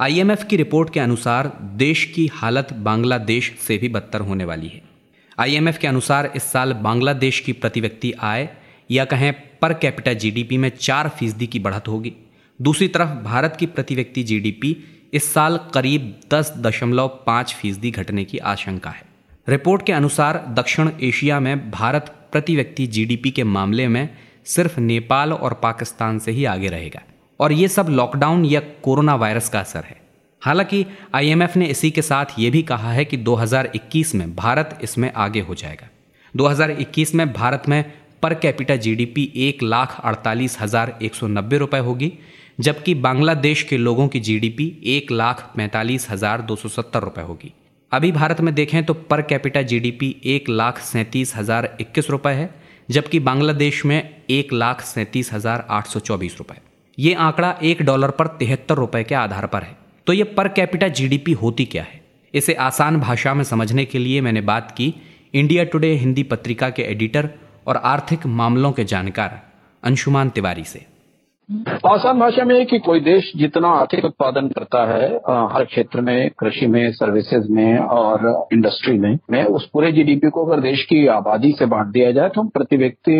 आईएमएफ 0.00 0.44
की 0.44 0.56
रिपोर्ट 0.56 0.92
के 0.92 1.00
अनुसार 1.00 1.52
देश 1.62 2.04
की 2.04 2.26
हालत 2.26 2.72
बांग्लादेश 2.72 3.56
से 3.68 3.78
भी 3.78 3.88
बदतर 3.88 4.20
होने 4.20 4.44
वाली 4.44 4.68
है। 4.68 4.82
आईएमएफ 5.38 5.78
के 5.78 5.86
अनुसार 5.86 6.32
इस 6.36 6.42
साल 6.42 6.72
बांग्लादेश 6.72 7.40
की 7.40 7.52
प्रति 7.52 7.80
व्यक्ति 7.80 8.12
आय, 8.12 8.48
या 8.90 9.04
कहें 9.04 9.32
पर 9.58 9.72
कैपिटा 9.72 10.12
जीडीपी 10.12 10.58
में 10.58 10.68
चार 10.68 11.08
फ़ीसदी 11.08 11.46
की 11.46 11.58
बढ़त 11.58 11.88
होगी। 11.88 12.12
दूसरी 12.62 12.88
तरफ़ 12.88 13.08
भारत 13.08 13.56
की 13.60 13.66
प्रति 13.66 13.94
व्यक्ति 13.94 14.22
जीडीपी 14.22 14.76
इस 15.12 15.34
साल 15.34 15.60
करीब 15.74 16.20
दस 16.30 16.54
दशमलव 16.56 17.08
पाँच 17.26 17.54
फ़ीसदी 17.54 17.90
घटने 17.90 18.24
की 18.24 18.38
आशंका 18.38 18.90
है। 18.90 19.02
रिपोर्ट 19.48 19.86
के 19.86 19.92
अनुसार 19.92 20.44
दक्षिण 20.48 20.90
एशिया 21.02 21.40
में 21.40 21.70
भारत 21.70 22.14
प्रति 22.32 22.56
व्यक्ति 22.56 22.86
जीडीपी 22.86 23.30
के 23.30 23.44
मामले 23.44 23.88
में 23.88 24.08
सिर्फ़ 24.44 24.80
नेपाल 24.80 25.32
और 25.32 25.54
पाकिस्तान 25.54 26.18
से 26.18 26.32
ही 26.32 26.44
आगे 26.44 26.68
रहेगा। 26.68 27.02
और 27.40 27.52
ये 27.52 27.68
सब 27.68 27.88
लॉकडाउन 27.90 28.44
या 28.44 28.60
कोरोना 28.82 29.14
वायरस 29.14 29.48
का 29.48 29.60
असर 29.60 29.84
है। 29.84 30.00
हालाँकि 30.42 30.84
आईएमएफ 31.14 31.56
ने 31.56 31.66
इसी 31.66 31.90
के 31.90 32.02
साथ 32.02 32.38
ये 32.38 32.50
भी 32.50 32.62
कहा 32.62 32.92
है 32.92 33.04
कि 33.04 33.16
2021 33.18 34.14
में 34.14 34.34
भारत 34.36 34.78
इसमें 34.82 35.10
आगे 35.14 35.40
हो 35.40 35.54
जाएगा। 35.54 35.88
2021 36.34 37.14
में 37.14 37.32
भारत 37.32 37.68
में 37.68 37.84
पर 38.22 38.34
कैपिटा 38.34 38.76
जीडीपी 38.76 39.30
एक 39.38 39.62
लाख 39.62 40.00
अड़तालीस 40.00 40.58
हज़ार 40.60 40.98
एक 41.02 41.14
सौ 41.14 41.26
नब्बे 41.28 41.58
रुपये 41.58 41.80
होगी, 41.80 42.12
जबकि 42.60 42.94
बांग्लादेश 42.96 43.62
के 43.62 43.76
लोगों 43.78 44.08
की 44.08 44.20
जीडीपी 44.20 44.72
एक 44.86 45.10
लाख 45.12 45.42
पैंतालीस 45.56 46.10
हज़ार 46.10 46.42
दो 46.42 46.56
सौ 46.56 46.68
सत्तर 46.68 47.02
रुपये 47.02 47.24
होगी। 47.24 47.52
अभी 47.92 48.12
भारत 48.12 48.40
में 48.40 48.54
देखें 48.54 48.82
तो 48.84 48.94
पर 48.94 49.22
कैपिटा 49.22 49.62
जीडीपी 49.64 50.14
एक 50.26 50.48
लाख 50.48 50.78
सैंतीस 50.82 51.36
हज़ार 51.36 51.76
इक्कीस 51.80 52.10
रुपये 52.10 52.34
है, 52.34 52.54
जबकि 52.90 53.18
बांग्लादेश 53.20 53.84
में 53.84 54.10
एक 54.30 54.52
लाख 54.52 54.80
सैंतीस 54.84 55.32
हज़ार 55.32 55.66
आठ 55.70 55.86
सौ 55.86 56.00
चौबीस 56.00 56.36
रुपये 56.38 56.69
ये 57.00 57.14
आंकड़ा 57.14 57.58
एक 57.62 57.82
डॉलर 57.82 58.10
पर 58.10 58.26
तिहत्तर 58.26 58.74
रुपये 58.74 59.04
के 59.04 59.14
आधार 59.14 59.46
पर 59.46 59.62
है। 59.62 59.76
तो 60.06 60.12
ये 60.12 60.24
पर 60.24 60.48
कैपिटा 60.48 60.88
जीडीपी 60.88 61.32
होती 61.32 61.64
क्या 61.64 61.82
है? 61.82 62.00
इसे 62.34 62.54
आसान 62.54 63.00
भाषा 63.00 63.34
में 63.34 63.44
समझने 63.44 63.84
के 63.84 63.98
लिए 63.98 64.20
मैंने 64.20 64.40
बात 64.40 64.70
की। 64.70 64.94
इंडिया 65.34 65.64
टुडे 65.64 65.92
हिंदी 65.94 66.22
पत्रिका 66.22 66.70
के 66.70 66.82
एडिटर 66.82 67.30
और 67.66 67.76
आर्थिक 67.76 68.26
मामलों 68.26 68.72
के 68.72 68.84
जानकार 68.84 69.42
अंशुमान 69.82 70.30
तिवारी 70.30 70.64
से। 70.64 70.86
आसान 71.86 72.18
भाषा 72.20 72.44
में 72.44 72.66
कि 72.66 72.78
कोई 72.78 73.00
देश 73.00 73.30
जितना 73.36 73.68
आर्थिक 73.68 74.04
उत्पादन 74.04 74.48
करता 74.48 74.84
है 74.86 75.06
हर 75.52 75.64
क्षेत्र 75.64 76.00
में, 76.00 76.30
कृषि 76.38 76.66
में 76.66 76.92
सर्विसेज़ 76.92 77.46
में 77.52 77.78
और 77.78 78.48
इंडस्ट्री 78.52 78.98
में, 78.98 79.18
मैं 79.30 79.44
उस 79.46 79.68
पूरे 79.72 79.90
जीडीपी 79.92 80.30
को 80.30 80.44
अगर 80.46 80.60
देश 80.60 80.84
की 80.90 81.06
आबादी 81.06 81.50
से 81.52 81.66
बांट 81.66 81.86
दिया 81.86 82.10
जाए 82.12 82.28
तो 82.28 82.40
हम 82.40 82.48
प्रति 82.48 82.76
व्यक्ति 82.76 83.16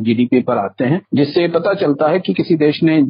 जीडीपी 0.00 0.40
पर 0.42 0.58
आते 0.58 0.84
हैं, 0.84 1.00
जिससे 1.14 1.48
पता 1.48 1.74
चलता 1.74 2.10
है 2.10 2.20
कि 2.20 2.34
किसी 2.34 2.56
देश 2.56 2.82
ने 2.82 3.00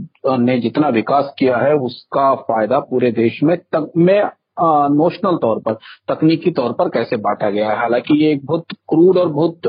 ने 0.44 0.58
जितना 0.60 0.88
विकास 0.90 1.34
किया 1.38 1.56
है, 1.56 1.74
उसका 1.76 2.34
फ़ायदा 2.34 2.78
पूरे 2.80 3.10
देश 3.12 3.42
में 3.42 3.56
तक 3.56 3.92
में 3.96 4.20
नोशनल 4.58 5.36
तौर 5.36 5.58
पर 5.60 5.74
तकनीकी 6.08 6.50
तौर 6.52 6.72
पर 6.72 6.88
कैसे 6.88 7.16
बांटा 7.18 7.50
गया 7.50 7.70
है। 7.70 7.76
हालाँकि 7.78 8.14
ये 8.14 8.32
एक 8.32 8.44
बहुत 8.46 8.72
क्रूड 8.88 9.18
और 9.18 9.28
बहुत 9.28 9.60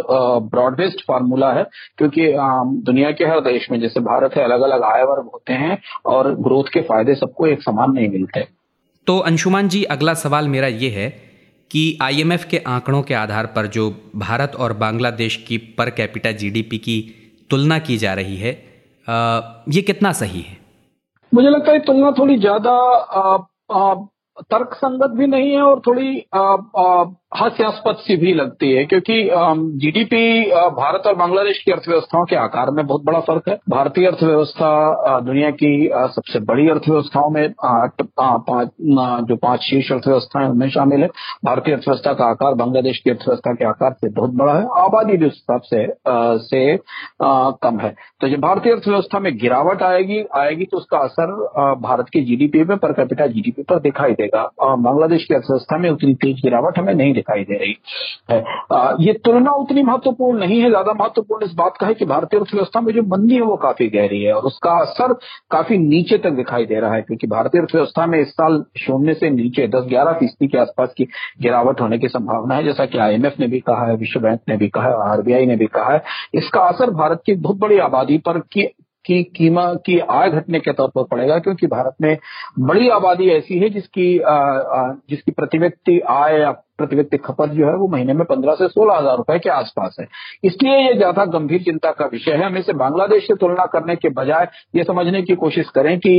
ब्रॉड 0.51 0.77
बेस्ड 0.77 1.01
फार्मूला 1.07 1.51
है 1.53 1.63
क्योंकि 1.97 2.31
दुनिया 2.85 3.11
के 3.11 3.25
हर 3.25 3.39
देश 3.43 3.67
में 3.71 3.79
जैसे 3.81 3.99
भारत 4.01 4.37
है 4.37 4.43
अलग 4.43 4.61
अलग 4.61 4.83
आय 4.85 5.03
वर्ग 5.03 5.29
होते 5.33 5.53
हैं 5.55 5.77
और 6.05 6.33
ग्रोथ 6.41 6.73
के 6.73 6.81
फ़ायदे 6.81 7.15
सबको 7.15 7.47
एक 7.47 7.61
समान 7.61 7.91
नहीं 7.91 8.09
मिलते। 8.09 8.47
तो 9.07 9.17
अंशुमान 9.21 9.67
जी 9.67 9.83
अगला 9.91 10.13
सवाल 10.13 10.47
मेरा 10.47 10.67
ये 10.67 10.89
है 10.89 11.09
कि 11.71 11.97
आईएमएफ 12.01 12.43
के 12.45 12.57
आंकड़ों 12.67 13.01
के 13.01 13.13
आधार 13.13 13.45
पर 13.45 13.67
जो 13.67 13.89
भारत 14.15 14.55
और 14.59 14.73
बांग्लादेश 14.77 15.35
की 15.47 15.57
पर 15.77 15.89
कैपिटा 15.89 16.31
जीडीपी 16.33 16.77
की 16.77 16.97
तुलना 17.49 17.79
की 17.79 17.97
जा 17.97 18.13
रही 18.13 18.37
है 18.37 18.53
आ, 19.07 19.41
ये 19.69 19.81
कितना 19.81 20.11
सही 20.13 20.41
है? 20.41 20.57
मुझे 21.31 21.49
लगता 21.49 21.71
है 21.71 21.79
तुलना 21.79 22.11
थोड़ी 22.11 22.37
ज़्यादा 22.37 22.71
तर्क 24.41 24.73
संगत 24.73 25.09
भी 25.09 25.27
नहीं 25.27 25.51
है 25.51 25.61
और 25.61 25.79
थोड़ी 25.79 26.17
हास्यास्पद 27.31 27.95
सी 27.97 28.15
भी 28.17 28.33
लगती 28.33 28.71
है, 28.71 28.83
क्योंकि 28.85 29.15
जीडीपी 29.79 30.51
भारत 30.73 31.07
और 31.07 31.15
बांग्लादेश 31.15 31.57
की 31.59 31.71
अर्थव्यवस्थाओं 31.71 32.25
के 32.25 32.35
आकार 32.35 32.69
में 32.71 32.85
बहुत 32.87 33.03
बड़ा 33.05 33.19
फ़र्क 33.21 33.49
है। 33.49 33.55
भारतीय 33.69 34.07
अर्थव्यवस्था 34.07 35.19
दुनिया 35.21 35.49
की 35.53 35.71
सबसे 36.09 36.39
बड़ी 36.41 36.67
अर्थव्यवस्थाओं 36.69 37.29
में 37.29 37.47
जो 39.23 39.35
पाँच 39.37 39.61
शीर्ष 39.61 39.91
अर्थव्यवस्थाएँ 39.91 40.47
उनमें 40.49 40.69
शामिल 40.69 41.01
है। 41.01 41.07
भारतीय 41.45 41.73
अर्थव्यवस्था 41.73 42.13
का 42.13 42.25
आकार 42.25 42.53
बांग्लादेश 42.55 42.99
की 42.99 43.09
अर्थव्यवस्था 43.09 43.53
के 43.53 43.65
आकार 43.65 43.93
से 43.93 44.09
बहुत 44.11 44.33
बड़ा 44.35 44.53
है। 44.53 44.65
आबादी 44.83 45.17
भी 45.17 45.25
उस 45.25 45.33
हिसाब 45.35 45.61
से 45.65 45.85
से 46.45 46.77
कम 47.63 47.79
है। 47.79 47.93
तो 48.21 48.29
जब 48.29 48.41
भारतीय 48.41 48.73
अर्थव्यवस्था 48.73 49.19
में 49.19 49.31
गिरावट 49.37 49.83
आएगी 49.83 50.23
आएगी 50.37 50.65
तो 50.65 50.77
उसका 50.77 50.97
असर 50.99 51.35
भारत 51.81 52.09
की 52.13 52.23
जीडीपी 52.25 52.63
में 52.63 52.77
पर 52.77 52.91
कैपिटा 52.93 53.27
जीडीपी 53.27 53.63
पर 53.63 53.79
दिखाई 53.81 54.13
देगा। 54.13 54.49
बांग्लादेश 54.63 55.25
की 55.25 55.33
अर्थव्यवस्था 55.33 55.77
में 55.77 55.89
उतनी 55.89 56.13
तेज 56.15 56.41
गिरावट 56.43 56.79
हमें 56.79 56.93
नहीं 56.93 57.13
दिखाई 57.25 57.43
दे 57.43 57.57
रही। 57.57 57.75
है। 58.31 59.05
ये 59.05 59.13
तुलना 59.25 59.51
उतनी 59.51 59.83
महत्वपूर्ण 59.83 60.39
नहीं 60.39 60.59
है 60.61 60.69
ज़्यादा 60.69 60.93
महत्वपूर्ण 60.93 61.45
इस 61.45 61.53
बात 61.53 61.77
का 61.79 61.87
है 61.87 61.93
कि 61.93 62.05
भारतीय 62.05 62.39
अर्थव्यवस्था 62.39 62.81
में 62.81 62.93
जो 62.93 63.01
मंदी 63.07 63.35
है 63.35 63.41
वो 63.41 63.55
काफ़ी 63.55 63.87
गहरी 63.87 64.21
है 64.23 64.33
और 64.33 64.43
उसका 64.43 64.71
असर 64.81 65.13
काफ़ी 65.51 65.77
नीचे 65.77 66.17
तक 66.17 66.31
दिखाई 66.31 66.65
दे 66.65 66.79
रहा 66.79 66.93
है 66.93 67.01
क्योंकि 67.01 67.27
भारतीय 67.27 67.61
अर्थव्यवस्था 67.61 68.05
में 68.05 68.19
इस 68.21 68.31
साल 68.31 68.63
शून्य 68.77 69.13
से 69.13 69.29
नीचे 69.29 69.67
दस 69.67 69.85
ग्यारह 69.89 70.13
फ़ीसदी 70.13 70.47
के 70.47 70.57
आसपास 70.57 70.93
की 70.97 71.07
गिरावट 71.41 71.81
होने 71.81 71.97
की 71.97 72.07
संभावना 72.07 72.55
है 72.55 72.63
जैसा 72.63 72.85
कि 72.85 72.97
आईएमएफ 72.97 73.39
ने 73.39 73.47
भी 73.47 73.59
कहा 73.59 73.85
है 73.85 73.95
विश्व 73.95 74.19
बैंक 74.19 74.39
ने 74.49 74.57
भी 74.57 74.67
कहा 74.67 74.87
है 74.87 75.11
आरबीआई 75.11 75.45
ने 75.45 75.55
भी 75.55 75.65
कहा 75.65 75.93
है। 75.93 76.01
इसका 76.33 76.61
असर 76.61 76.91
भारत 76.91 77.21
की 77.25 77.33
बहुत 77.35 77.57
बड़ी 77.57 77.77
आबादी 77.79 78.17
पर 78.17 78.39
की 78.51 78.67
की 79.05 79.23
कीमा 79.23 79.63
की 79.85 79.97
आय 79.99 80.29
घटने 80.29 80.59
के 80.59 80.71
तौर 80.73 80.87
पर 80.87 81.03
पड़ेगा 81.03 81.37
क्योंकि 81.39 81.67
भारत 81.67 81.95
में 82.01 82.17
बड़ी 82.59 82.89
आबादी 82.89 83.29
ऐसी 83.29 83.59
है 83.59 83.69
जिसकी 83.69 84.19
आ, 84.19 84.33
आ, 84.33 84.93
जिसकी 85.09 85.31
प्रति 85.31 85.57
व्यक्ति 85.57 85.99
आय 86.09 86.39
प्रति 86.79 86.95
व्यक्ति 86.95 87.17
खपत 87.19 87.49
जो 87.51 87.65
है 87.67 87.73
वो 87.77 87.87
महीने 87.87 88.13
में 88.13 88.23
पंद्रह 88.25 88.55
से 88.55 88.67
सोलह 88.69 88.95
हज़ार 88.95 89.17
रुपए 89.17 89.37
के 89.39 89.49
आसपास 89.51 89.95
है। 89.99 90.07
इसलिए 90.43 90.77
ये 90.77 90.95
ज़्यादा 90.95 91.25
गंभीर 91.27 91.61
चिंता 91.63 91.91
का 91.91 92.05
विषय 92.07 92.31
है। 92.31 92.45
हम 92.45 92.57
इसे 92.57 92.73
बांग्लादेश 92.75 93.23
से 93.23 93.35
तुलना 93.37 93.65
करने 93.73 93.95
के 93.95 94.09
बजाय 94.11 94.47
ये 94.75 94.83
समझने 94.83 95.21
की 95.21 95.35
कोशिश 95.37 95.69
करें 95.75 95.97
कि 95.99 96.13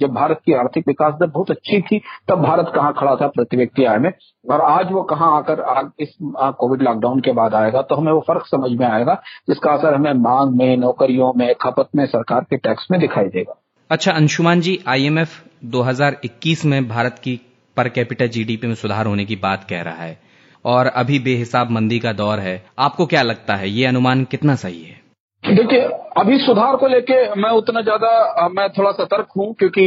जब 0.00 0.14
भारत 0.14 0.40
की 0.46 0.52
आर्थिक 0.54 0.84
विकास 0.88 1.14
दर 1.14 1.26
बहुत 1.28 1.50
अच्छी 1.50 1.80
थी, 1.82 2.00
तब 2.28 2.42
भारत 2.42 2.72
कहाँ 2.74 2.92
खड़ा 2.98 3.14
था 3.16 3.26
प्रति 3.28 3.56
व्यक्ति 3.56 3.84
आय 3.84 3.98
में? 3.98 4.10
और 4.44 4.60
आज 4.62 4.92
वो 4.92 5.02
कहाँ 5.04 5.36
आकर 5.36 5.90
इस 6.00 6.14
कोविड 6.20 6.82
लॉकडाउन 6.82 7.20
के 7.20 7.32
बाद 7.34 7.54
आएगा 7.56 7.82
तो 7.82 7.94
हमें 7.94 8.12
वो 8.12 8.20
फ़र्क 8.26 8.46
समझ 8.46 8.70
में 8.72 8.86
आएगा, 8.86 9.14
जिसका 9.48 9.72
असर 9.72 9.94
हमें 9.94 10.12
मांग 10.14 10.56
में, 10.56 10.76
नौकरियों 10.78 11.32
में, 11.36 11.54
खपत 11.60 11.88
में, 11.96 12.06
सरकार 12.06 12.46
के 12.50 12.56
टैक्स 12.58 12.86
में 12.90 13.00
दिखाई 13.00 13.24
देगा। 13.26 13.60
अच्छा 13.90 14.12
अंशुमान 14.12 14.60
जी, 14.60 14.78
आईएमएफ 14.88 15.42
2021 15.66 16.64
में 16.64 16.88
भारत 16.88 17.18
की 17.18 17.40
पर 17.76 17.88
कैपिटल 17.88 18.28
जीडीपी 18.28 18.66
में 18.66 18.74
सुधार 18.74 19.06
होने 19.06 19.24
की 19.24 19.36
बात 19.36 19.66
कह 19.70 19.82
रहा 19.82 20.04
है। 20.04 20.20
और 20.64 20.86
अभी 20.86 21.18
बेहिसाब 21.18 21.70
मंदी 21.70 21.98
का 21.98 22.12
दौर 22.12 22.40
है। 22.40 22.66
आपको 22.78 23.06
क्या 23.06 23.22
लगता 23.22 23.56
है, 23.56 23.70
ये 23.70 23.86
अनुमान 23.86 24.24
कितना 24.24 24.54
सही 24.54 24.82
है? 24.82 25.05
देखिए, 25.46 25.80
अभी 26.16 26.36
सुधार 26.38 26.76
को 26.76 26.86
लेके 26.88 27.14
मैं 27.40 27.48
उतना 27.52 27.80
ज़्यादा 27.80 28.48
मैं 28.50 28.68
थोड़ा 28.72 28.90
सतर्क 28.92 29.26
हूँ, 29.36 29.52
क्योंकि 29.58 29.82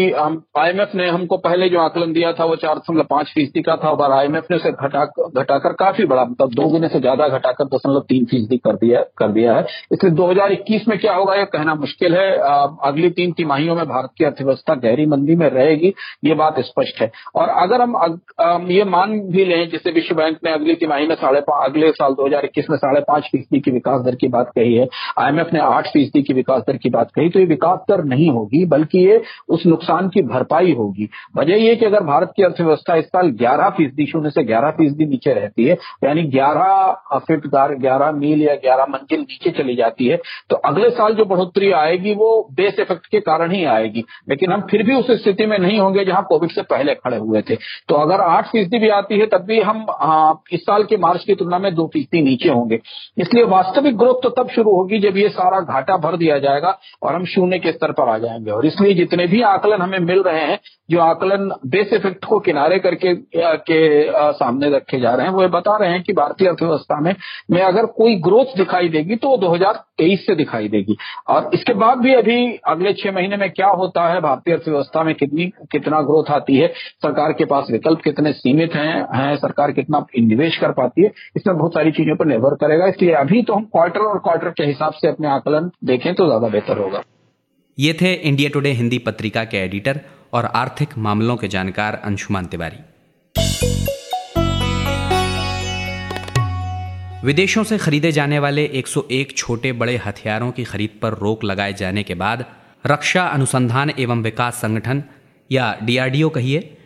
आईएमएफ 0.57 0.91
ने 0.95 1.07
हमको 1.07 1.37
पहले 1.37 1.69
जो 1.69 1.79
आकलन 1.79 2.11
दिया 2.13 2.31
था 2.33 2.45
वो 2.45 2.55
चार 2.55 2.75
दशमलव 2.77 3.03
पाँच 3.09 3.31
फ़ीसदी 3.35 3.61
का 3.61 3.75
था, 3.75 3.89
और 3.89 4.11
आईएमएफ 4.11 4.45
ने 4.51 4.57
उसे 4.57 4.71
घटा, 4.71 5.03
घटाकर 5.05 5.73
काफ़ी 5.79 6.05
बड़ा 6.05 6.23
मतलब 6.25 6.53
दो 6.53 6.67
गुने 6.69 6.87
से 6.87 6.99
ज़्यादा 6.99 7.27
घटाकर 7.27 7.65
दशमलव 7.65 8.05
तीन 8.09 8.25
फ़ीसदी 8.25 8.57
कर 8.57 8.75
दिया 8.75 9.01
कर 9.17 9.31
दिया 9.31 9.55
है। 9.55 9.65
इसलिए 9.91 10.13
2021 10.13 10.87
में 10.87 10.97
क्या 10.99 11.13
होगा, 11.13 11.35
ये 11.35 11.45
कहना 11.47 11.75
मुश्किल 11.75 12.15
है। 12.15 12.29
अगली 12.89 13.09
तीन 13.11 13.31
तिमाहियों 13.37 13.75
में 13.75 13.85
भारत 13.85 14.09
की 14.17 14.25
अर्थव्यवस्था 14.25 14.75
गहरी 14.77 15.05
मंदी 15.07 15.35
में 15.35 15.47
रहेगी, 15.49 15.93
ये 16.25 16.33
बात 16.35 16.59
स्पष्ट 16.61 17.01
है। 17.01 17.11
और 17.35 17.49
अगर 17.57 17.81
हम 17.81 18.67
ये 18.71 18.83
मान 18.87 19.19
भी 19.31 19.45
लें, 19.45 19.69
जैसे 19.69 19.91
विश्व 19.91 20.15
बैंक 20.15 20.37
ने 20.45 20.53
अगली 20.53 20.75
तिमाही 20.77 21.07
में 21.07 21.15
साढ़े 21.15 21.41
अगले 21.59 21.91
साल 21.91 22.13
दो 22.13 22.27
हज़ार 22.27 22.45
इक्कीस 22.45 22.69
में 22.69 22.77
साढ़े 22.77 23.01
फ़ीसदी 23.11 23.59
की 23.59 23.71
विकास 23.71 24.01
दर 24.01 24.15
की 24.15 24.27
बात 24.29 24.51
कही 24.55 24.75
है 24.75 24.87
आईएमएफ 25.19 25.47
ने 25.53 25.59
आठ 25.61 25.87
फ़ीसदी 25.87 26.21
की 26.21 26.33
विकास 26.33 26.61
दर 26.67 26.77
की 26.77 26.89
बात 26.89 27.11
कही 27.11 27.29
तो 27.29 27.39
ये 27.39 27.45
विकास 27.47 27.79
दर 27.89 28.03
नहीं 28.05 28.29
होगी, 28.31 28.65
बल्कि 28.67 28.99
ये 28.99 29.21
उस 29.49 29.65
नुकसान 29.65 30.09
की 30.09 30.21
भरपाई 30.23 30.73
होगी। 30.73 31.09
वजह 31.37 31.55
ये 31.57 31.75
कि 31.75 31.85
अगर 31.85 32.03
भारत 32.05 32.33
की 32.35 32.43
अर्थव्यवस्था 32.43 32.95
इस 32.95 33.05
साल 33.05 33.29
ग्यारह 33.39 33.69
फ़ीसदी, 33.69 34.05
शून्य 34.05 34.29
से 34.29 34.43
ग्यारह 34.43 34.71
फ़ीसदी 34.71 35.05
नीचे 35.07 35.33
रहती 35.33 35.65
है, 35.65 35.77
यानी 36.03 36.23
ग्यारह 36.29 37.19
फिट 37.21 37.47
ग्यारह 37.49 38.11
मील 38.13 38.41
या 38.41 38.53
ग्यारह 38.57 38.85
मंजिल 38.89 39.19
नीचे 39.21 39.49
चली 39.53 39.75
जाती 39.75 40.07
है 40.07 40.17
तो 40.49 40.55
अगले 40.65 40.89
साल 40.91 41.13
जो 41.15 41.25
बढ़ोतरी 41.25 41.71
आएगी 41.73 42.13
वो 42.15 42.29
बेस 42.53 42.79
इफ़ेक्ट 42.79 43.05
के 43.07 43.19
कारण 43.21 43.51
ही 43.51 43.63
आएगी। 43.67 44.03
लेकिन 44.29 44.51
हम 44.51 44.61
फिर 44.71 44.83
भी 44.83 44.95
उस 44.95 45.11
स्थिति 45.13 45.45
में 45.45 45.57
नहीं 45.59 45.79
होंगे 45.79 46.05
जहाँ 46.05 46.23
कोविड 46.29 46.51
से 46.51 46.61
पहले 46.63 46.93
खड़े 46.95 47.17
हुए 47.17 47.41
थे। 47.41 47.55
तो 47.89 47.95
अगर 47.97 48.21
आठ 48.21 48.47
फ़ीसदी 48.47 48.79
भी 48.79 48.89
आती 48.91 49.19
है, 49.19 49.25
तब 49.27 49.45
भी 49.47 49.59
हम 49.61 49.85
इस 50.53 50.61
साल 50.61 50.83
के 50.83 50.97
मार्च 50.97 51.23
की 51.25 51.35
तुलना 51.35 51.59
में 51.59 51.73
दो 51.75 51.87
फ़ीसदी 51.93 52.21
नीचे 52.21 52.49
होंगे। 52.49 52.79
इसलिए 53.17 53.43
वास्तविक 53.45 53.97
ग्रोथ 53.97 54.21
तो 54.23 54.29
तब 54.31 54.49
शुरू 54.49 54.71
होगी 54.71 54.99
जब 54.99 55.17
ये 55.17 55.29
सारा 55.39 55.59
घाटा 55.61 55.97
भर 55.99 56.17
दिया 56.17 56.37
जाएगा 56.39 56.77
और 57.03 57.15
हम 57.15 57.25
शून्य 57.27 57.59
के 57.59 57.71
स्तर 57.71 57.91
पर 57.91 58.09
आ 58.09 58.17
जाएँगे। 58.17 58.51
और 58.51 58.65
इसलिए 58.65 58.93
जितने 58.95 59.27
भी 59.27 59.41
आकलन 59.45 59.81
हमें 59.81 59.99
मिल 60.01 60.23
रहे 60.23 60.41
हैं 60.41 60.59
जो 60.89 60.99
आकलन 60.99 61.49
बेस 61.67 61.93
इफ़ेक्ट 61.93 62.25
को 62.25 62.39
किनारे 62.41 62.77
करके 62.79 63.13
के 63.63 63.79
सामने 64.33 64.69
रखे 64.69 64.99
जा 64.99 65.13
रहे 65.13 65.25
हैं 65.25 65.33
वो 65.33 65.47
बता 65.49 65.75
रहे 65.77 65.89
हैं 65.89 66.01
कि 66.03 66.13
भारतीय 66.13 66.47
अर्थव्यवस्था 66.47 66.99
में 66.99 67.13
में 67.51 67.61
अगर 67.61 67.85
कोई 67.97 68.15
ग्रोथ 68.21 68.57
दिखाई 68.57 68.89
देगी 68.89 69.15
तो 69.17 69.35
2023 69.37 70.25
से 70.25 70.35
दिखाई 70.35 70.67
देगी। 70.67 70.95
और 71.27 71.49
इसके 71.53 71.73
बाद 71.75 71.97
भी 71.97 72.13
अभी 72.13 72.37
अगले 72.67 72.93
छह 72.93 73.11
महीने 73.11 73.37
में 73.37 73.49
क्या 73.51 73.67
होता 73.79 74.07
है 74.07 74.21
भारतीय 74.21 74.53
अर्थव्यवस्था 74.53 75.03
में 75.03 75.13
कितनी 75.15 75.45
कितना 75.71 76.01
ग्रोथ 76.01 76.31
आती 76.31 76.57
है 76.57 76.67
सरकार 77.03 77.33
के 77.33 77.45
पास 77.45 77.67
विकल्प 77.71 78.01
कितने 78.01 78.33
सीमित 78.33 78.75
हैं 78.75 78.95
है, 79.15 79.35
सरकार 79.37 79.71
कितना 79.71 80.05
निवेश 80.19 80.57
कर 80.57 80.71
पाती 80.73 81.03
है 81.03 81.11
इसमें 81.35 81.57
बहुत 81.57 81.73
सारी 81.73 81.91
चीज़ों 81.91 82.15
पर 82.15 82.25
निर्भर 82.25 82.55
करेगा। 82.57 82.87
इसलिए 82.87 83.13
अभी 83.15 83.41
तो 83.41 83.53
हम 83.53 83.63
क्वार्टर 83.67 83.99
और 84.01 84.19
क्वार्टर 84.19 84.49
के 84.51 84.63
हिसाब 84.63 84.93
से 84.93 85.07
अपने 85.19 85.29
आकलन 85.29 85.69
देखें 85.85 86.13
तो 86.15 86.25
ज़्यादा 86.25 86.47
बेहतर 86.49 86.77
होगा। 86.77 87.01
ये 87.77 87.93
थे 87.93 88.13
इंडिया 88.13 88.49
टुडे 88.49 88.71
हिंदी 88.73 88.97
पत्रिका 88.99 89.43
के 89.45 89.57
एडिटर 89.57 89.99
और 90.33 90.45
आर्थिक 90.55 90.97
मामलों 90.97 91.35
के 91.37 91.47
जानकार 91.47 91.95
अंशुमान 92.05 92.45
तिवारी। 92.45 92.77
विदेशों 97.23 97.63
से 97.63 97.77
खरीदे 97.77 98.11
जाने 98.11 98.39
वाले 98.39 98.65
101 98.75 99.35
छोटे 99.37 99.71
बड़े 99.73 99.95
हथियारों 99.97 100.51
की 100.51 100.63
खरीद 100.63 100.97
पर 101.01 101.13
रोक 101.17 101.43
लगाए 101.43 101.73
जाने 101.73 102.03
के 102.03 102.15
बाद 102.15 102.45
रक्षा 102.85 103.23
अनुसंधान 103.27 103.91
एवं 103.99 104.21
विकास 104.23 104.61
संगठन, 104.61 105.03
या 105.49 105.75
डीआरडीओ 105.81 106.29
कहिए, 106.29 106.77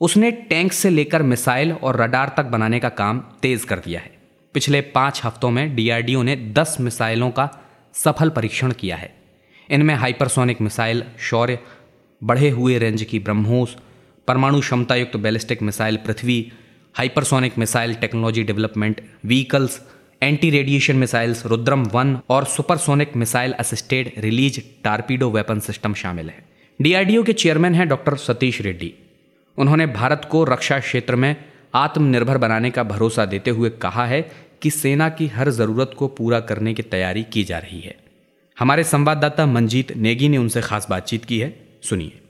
उसने 0.00 0.30
टैंक 0.50 0.72
से 0.72 0.90
लेकर 0.90 1.22
मिसाइल 1.24 1.72
और 1.74 1.96
रडार 1.96 2.34
तक 2.36 2.44
बनाने 2.48 2.80
का 2.80 2.88
काम 3.00 3.18
तेज 3.42 3.64
कर 3.64 3.78
दिया 3.78 4.00
है। 4.00 4.18
पिछले 4.54 4.80
पाँच 4.92 5.20
हफ्तों 5.24 5.50
में 5.50 5.74
डीआरडीओ 5.74 6.22
ने 6.22 6.36
10 6.52 6.76
मिसाइलों 6.80 7.30
का 7.30 7.48
सफल 7.94 8.28
परीक्षण 8.28 8.72
किया 8.72 8.96
है। 8.96 9.14
इनमें 9.70 9.94
हाइपरसोनिक 9.94 10.60
मिसाइल, 10.60 11.04
शौर्य, 11.18 11.58
बढ़े 12.22 12.50
हुए 12.50 12.78
रेंज 12.78 13.02
की 13.02 13.18
ब्रह्मोस, 13.18 13.76
परमाणु 14.28 14.60
क्षमता 14.60 14.94
युक्त 14.94 15.16
ballistic 15.16 15.62
missile 15.62 15.96
Prithvi, 15.96 16.52
hypersonic 16.94 17.58
missile 17.58 17.94
technology 17.94 18.42
development 18.42 19.00
vehicles 19.26 19.80
anti 20.22 20.50
radiation 20.50 20.96
missiles 20.96 21.46
Rudram 21.46 21.82
one 21.84 22.18
और 22.28 22.44
supersonic 22.44 23.16
missile 23.16 23.52
assisted 23.52 24.12
release 24.18 24.60
torpedo 24.84 25.30
weapon 25.30 25.60
system 25.60 25.94
शामिल 25.94 26.28
है। 26.30 26.44
डीआरडीओ 26.80 27.22
के 27.22 27.32
चेयरमैन 27.32 27.74
हैं 27.74 27.88
डॉक्टर 27.88 28.16
सतीश 28.16 28.60
रेड्डी। 28.60 28.92
उन्होंने 29.58 29.86
भारत 29.86 30.28
को 30.30 30.44
रक्षा 30.44 30.78
क्षेत्र 30.78 31.16
में 31.16 31.34
आत्मनिर्भर 31.74 32.38
बनाने 32.38 32.70
का 32.70 32.82
भरोसा 32.82 33.24
देते 33.24 33.50
हुए 33.50 33.70
कहा 33.70 34.06
है 34.06 34.20
कि 34.62 34.70
सेना 34.70 35.08
की 35.08 35.26
हर 35.26 35.50
ज़रूरत 35.50 35.94
को 35.98 36.08
पूरा 36.08 36.40
करने 36.40 36.74
की 36.74 36.82
तैयारी 36.82 37.22
की 37.22 37.44
जा 37.44 37.58
रही 37.58 37.80
है। 37.80 37.96
हमारे 38.56 38.84
संवाददाता 38.84 39.46
मंजीत 39.46 39.96
नेगी 39.96 40.28
ने 40.28 40.38
उनसे 40.38 40.60
खास 40.62 40.86
बातचीत 40.90 41.24
की 41.24 41.38
है। 41.38 41.48
सुनिए। 41.82 42.20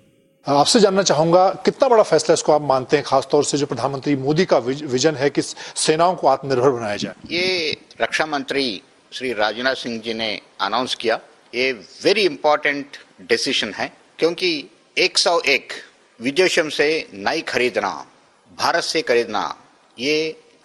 आपसे 0.47 0.81
जानना 0.81 1.03
चाहूँगा 1.03 1.49
कितना 1.65 1.89
बड़ा 1.89 2.03
फैसला 2.03 2.35
इसको 2.35 2.53
आप 2.53 2.63
मानते 2.63 2.97
हैं 2.97 3.05
खासतौर 3.07 3.45
से 3.45 3.59
जो 3.59 3.67
प्रधानमंत्री 3.67 4.15
मोदी 4.17 4.45
का 4.45 4.59
विजन 4.59 5.17
है 5.17 5.31
कि 5.31 5.43
सेनाओं 5.43 6.15
को 6.15 6.27
आत्मनिर्भर 6.27 6.71
बनाया 6.71 6.97
जाए? 6.97 7.15
ये 7.31 7.77
रक्षा 8.01 8.27
मंत्री 8.27 8.83
श्री 9.13 9.33
राजनाथ 9.33 9.75
सिंह 9.75 10.01
जी 10.01 10.15
ने 10.15 10.31
अनाउंस 10.61 10.95
किया। 10.95 11.21
ये 11.55 11.73
वेरी 12.05 12.23
इंपॉर्टेंट 12.23 12.97
डिसीज़न 13.29 13.73
है 13.75 13.93
क्योंकि 14.19 14.51
101 14.99 15.73
विदेशों 16.21 16.69
से 16.71 16.89
नई 17.15 17.41
खरीदना 17.41 17.91
भारत 18.59 18.83
से 18.83 19.03
खरीदना 19.03 19.43
ये 19.99 20.15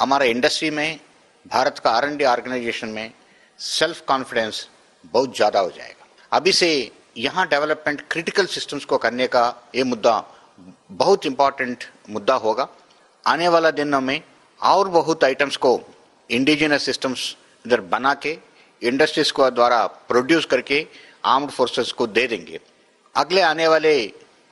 हमारे 0.01 0.29
इंडस्ट्री 0.29 0.69
में 0.69 0.99
भारत 1.45 1.79
का 1.79 1.89
आर 1.91 2.05
ऑर्गेनाइजेशन 2.05 2.89
में 2.89 3.11
सेल्फ 3.59 4.01
कॉन्फिडेंस 4.07 4.67
बहुत 5.13 5.35
ज़्यादा 5.35 5.59
हो 5.59 5.69
जाएगा। 5.71 6.05
अभी 6.31 6.51
से 6.51 6.69
यहाँ 7.17 7.47
डेवलपमेंट 7.47 8.01
क्रिटिकल 8.11 8.45
सिस्टम्स 8.45 8.85
को 8.85 8.97
करने 8.97 9.27
का 9.27 9.43
ये 9.75 9.83
मुद्दा 9.83 10.23
बहुत 10.91 11.25
इंपॉर्टेंट 11.25 11.83
मुद्दा 12.09 12.33
होगा। 12.35 12.67
आने 13.25 13.47
वाला 13.47 13.71
दिनों 13.71 14.01
में 14.01 14.21
और 14.59 14.89
बहुत 14.89 15.23
आइटम्स 15.23 15.57
को 15.57 15.79
इंडिजिनस 16.29 16.85
सिस्टम्स 16.85 17.35
इधर 17.65 17.81
बना 17.83 18.13
के 18.15 18.37
इंडस्ट्रीज़ 18.81 19.31
को 19.33 19.49
द्वारा 19.51 19.85
प्रोड्यूस 20.09 20.45
करके 20.45 20.85
आर्म्ड 21.25 21.51
फोर्सेस 21.51 21.91
को 21.91 22.07
दे 22.07 22.27
देंगे। 22.27 22.59
अगले 23.15 23.41
आने 23.41 23.67
वाले 23.67 23.95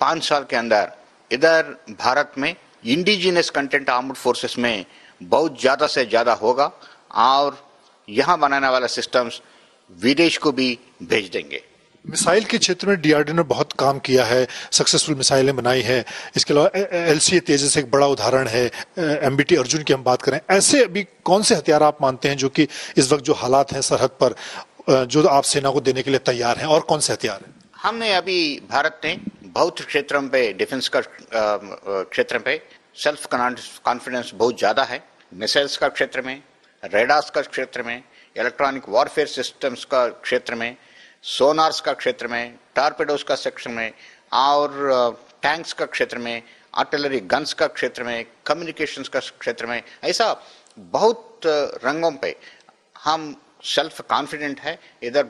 पाँच 0.01 0.23
साल 0.23 0.45
के 0.49 0.55
अंदर 0.55 0.91
इधर 1.31 1.75
भारत 1.91 2.31
में 2.37 2.55
इंडिजिनस 2.85 3.49
कंटेंट 3.49 3.89
आर्म्ड 3.89 4.15
फोर्सेस 4.15 4.57
में 4.57 4.85
बहुत 5.21 5.59
ज़्यादा 5.61 5.87
से 5.87 6.05
ज़्यादा 6.05 6.33
होगा 6.35 6.71
और 7.23 7.57
यहाँ 8.07 8.37
बनाने 8.39 8.67
वाला 8.69 8.87
सिस्टम्स 8.89 9.41
विदेश 9.97 10.37
को 10.37 10.51
भी 10.51 10.77
भेज 11.03 11.29
देंगे। 11.29 11.61
मिसाइल 12.05 12.43
के 12.43 12.57
क्षेत्र 12.57 12.87
में 12.87 13.01
डीआरडीओ 13.01 13.35
ने 13.35 13.43
बहुत 13.45 13.73
काम 13.79 13.99
किया 13.99 14.23
है 14.25 14.47
सक्सेसफुल 14.71 15.15
मिसाइलें 15.15 15.55
बनाई 15.55 15.81
हैं। 15.81 16.03
इसके 16.35 16.53
अलावा 16.53 16.79
एल 17.11 17.19
सी 17.19 17.39
तेजस 17.41 17.77
एक 17.77 17.89
बड़ा 17.91 18.07
उदाहरण 18.07 18.47
है 18.47 18.65
एमबीटी 18.99 19.55
अर्जुन 19.55 19.83
की 19.83 19.93
हम 19.93 20.03
बात 20.03 20.21
करें। 20.21 20.39
ऐसे 20.51 20.83
अभी 20.83 21.03
कौन 21.23 21.43
से 21.43 21.55
हथियार 21.55 21.83
आप 21.83 22.01
मानते 22.01 22.29
हैं 22.29 22.37
जो 22.37 22.49
कि 22.49 22.67
इस 22.97 23.11
वक्त 23.11 23.23
जो 23.23 23.33
हालात 23.35 23.71
हैं 23.73 23.81
सरहद 23.83 24.17
पर 24.23 24.35
जो 25.07 25.27
आप 25.29 25.43
सेना 25.45 25.69
को 25.71 25.81
देने 25.81 26.01
के 26.03 26.11
लिए 26.11 26.19
तैयार 26.25 26.57
हैं 26.57 26.65
और 26.67 26.81
कौन 26.83 26.99
से 26.99 27.13
हथियार 27.13 27.39
हैं? 27.41 27.53
हमने 27.77 28.13
अभी 28.13 28.39
भारत 28.69 29.01
ने 29.05 29.17
बहुत 29.45 29.81
क्षेत्रों 29.81 30.21
पे 30.29 30.41
डिफेंस 30.53 30.87
का 30.89 31.01
क्षेत्र 31.03 32.39
पे 32.39 32.61
सेल्फ 32.95 33.25
कॉन्फिडेंस 33.25 34.31
बहुत 34.33 34.57
ज़्यादा 34.59 34.83
है। 34.83 35.03
मिसाइल्स 35.31 35.77
का 35.77 35.87
क्षेत्र 35.89 36.21
में 36.21 36.41
रेडार्स 36.83 37.29
का 37.29 37.41
क्षेत्र 37.41 37.83
में 37.83 37.97
इलेक्ट्रॉनिक 38.35 38.89
वॉरफेयर 38.89 39.27
सिस्टम्स 39.27 39.85
का 39.85 40.07
क्षेत्र 40.07 40.55
में 40.55 40.75
सोनार्स 41.23 41.79
का 41.81 41.93
क्षेत्र 41.93 42.27
में 42.27 42.57
टारपेडोस 42.75 43.23
का 43.23 43.35
सेक्शन 43.35 43.71
में 43.71 43.91
और 44.33 45.21
टैंक्स 45.41 45.73
का 45.73 45.85
क्षेत्र 45.85 46.17
में 46.17 46.41
आर्टिलरी 46.73 47.19
गन्स 47.31 47.53
का 47.53 47.67
क्षेत्र 47.69 48.03
में 48.03 48.25
कम्युनिकेशंस 48.45 49.07
का 49.09 49.19
क्षेत्र 49.19 49.65
में, 49.65 49.81
ऐसा 50.03 50.41
बहुत 50.77 51.41
रंगों 51.45 52.11
पे 52.13 52.35
हम 53.03 53.35
सेल्फ 53.65 54.01
कॉन्फिडेंट 54.09 54.59
है। 54.59 54.77
इधर 55.03 55.27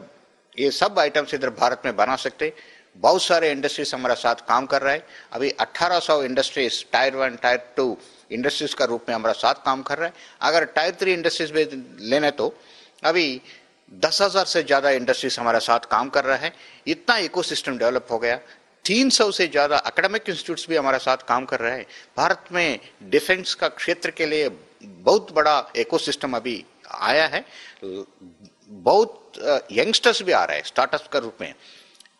ये 0.57 0.69
सब 0.71 0.99
आइटम्स 0.99 1.33
इधर 1.33 1.49
भारत 1.51 1.81
में 1.85 1.95
बना 1.95 2.15
सकते। 2.17 2.53
बहुत 2.95 3.23
सारे 3.23 3.51
इंडस्ट्रीज़ 3.51 3.93
हमारा 3.95 4.15
साथ 4.15 4.47
काम 4.47 4.65
कर 4.65 4.81
रहा 4.81 4.93
है। 4.93 5.05
अभी 5.33 5.49
1800 5.61 6.21
industries 6.23 6.83
tier 6.91 7.15
one 7.15 7.35
tier 7.43 7.61
two 7.77 7.97
industries 8.31 8.75
का 8.75 8.85
रूप 8.85 9.05
में 9.09 9.15
हमारा 9.15 9.33
साथ 9.33 9.63
काम 9.65 9.81
कर 9.83 9.97
रहा 9.97 10.07
है। 10.07 10.13
अगर 10.41 10.65
टायर 10.67 10.95
थ्री 11.01 11.13
इंडस्ट्रीज़ 11.13 11.53
में 11.53 11.65
लेने 12.01 12.31
तो 12.31 12.53
अभी 13.03 13.41
दस 13.91 14.21
हज़ार 14.21 14.45
से 14.45 14.63
ज़्यादा 14.63 14.89
इंडस्ट्रीज़ 14.91 15.39
हमारे 15.39 15.59
साथ 15.61 15.79
काम 15.91 16.09
कर 16.09 16.23
रहा 16.25 16.37
है। 16.37 16.53
इतना 16.87 17.17
इकोसिस्टम 17.19 17.77
डेवलप 17.77 18.07
हो 18.11 18.19
गया। 18.19 18.39
तीन 18.85 19.09
सौ 19.09 19.29
से 19.31 19.47
ज़्यादा 19.47 19.77
अकेडमिक 19.79 20.29
इंस्टीट्यूट्स 20.29 20.67
भी 20.69 20.75
हमारे 20.75 20.99
साथ 20.99 21.17
काम 21.27 21.45
कर 21.45 21.59
रहे 21.59 21.77
हैं। 21.77 21.85
भारत 22.17 22.45
में 22.51 22.79
डिफेंस 23.09 23.53
का 23.55 23.67
क्षेत्र 23.69 24.11
के 24.11 24.25
लिए 24.25 24.49
बहुत 24.81 25.31
बड़ा 25.33 25.55
इकोसिस्टम 25.77 26.35
अभी 26.37 26.63
आया 26.91 27.27
है। 27.27 27.43
बहुत 27.83 29.39
यंगस्टर्स 29.71 30.21
भी 30.23 30.31
आ 30.31 30.43
रहे 30.45 30.57
हैं 30.57 30.63
स्टार्टअप 30.65 31.07
का 31.13 31.19
रूप 31.19 31.37
में। 31.41 31.53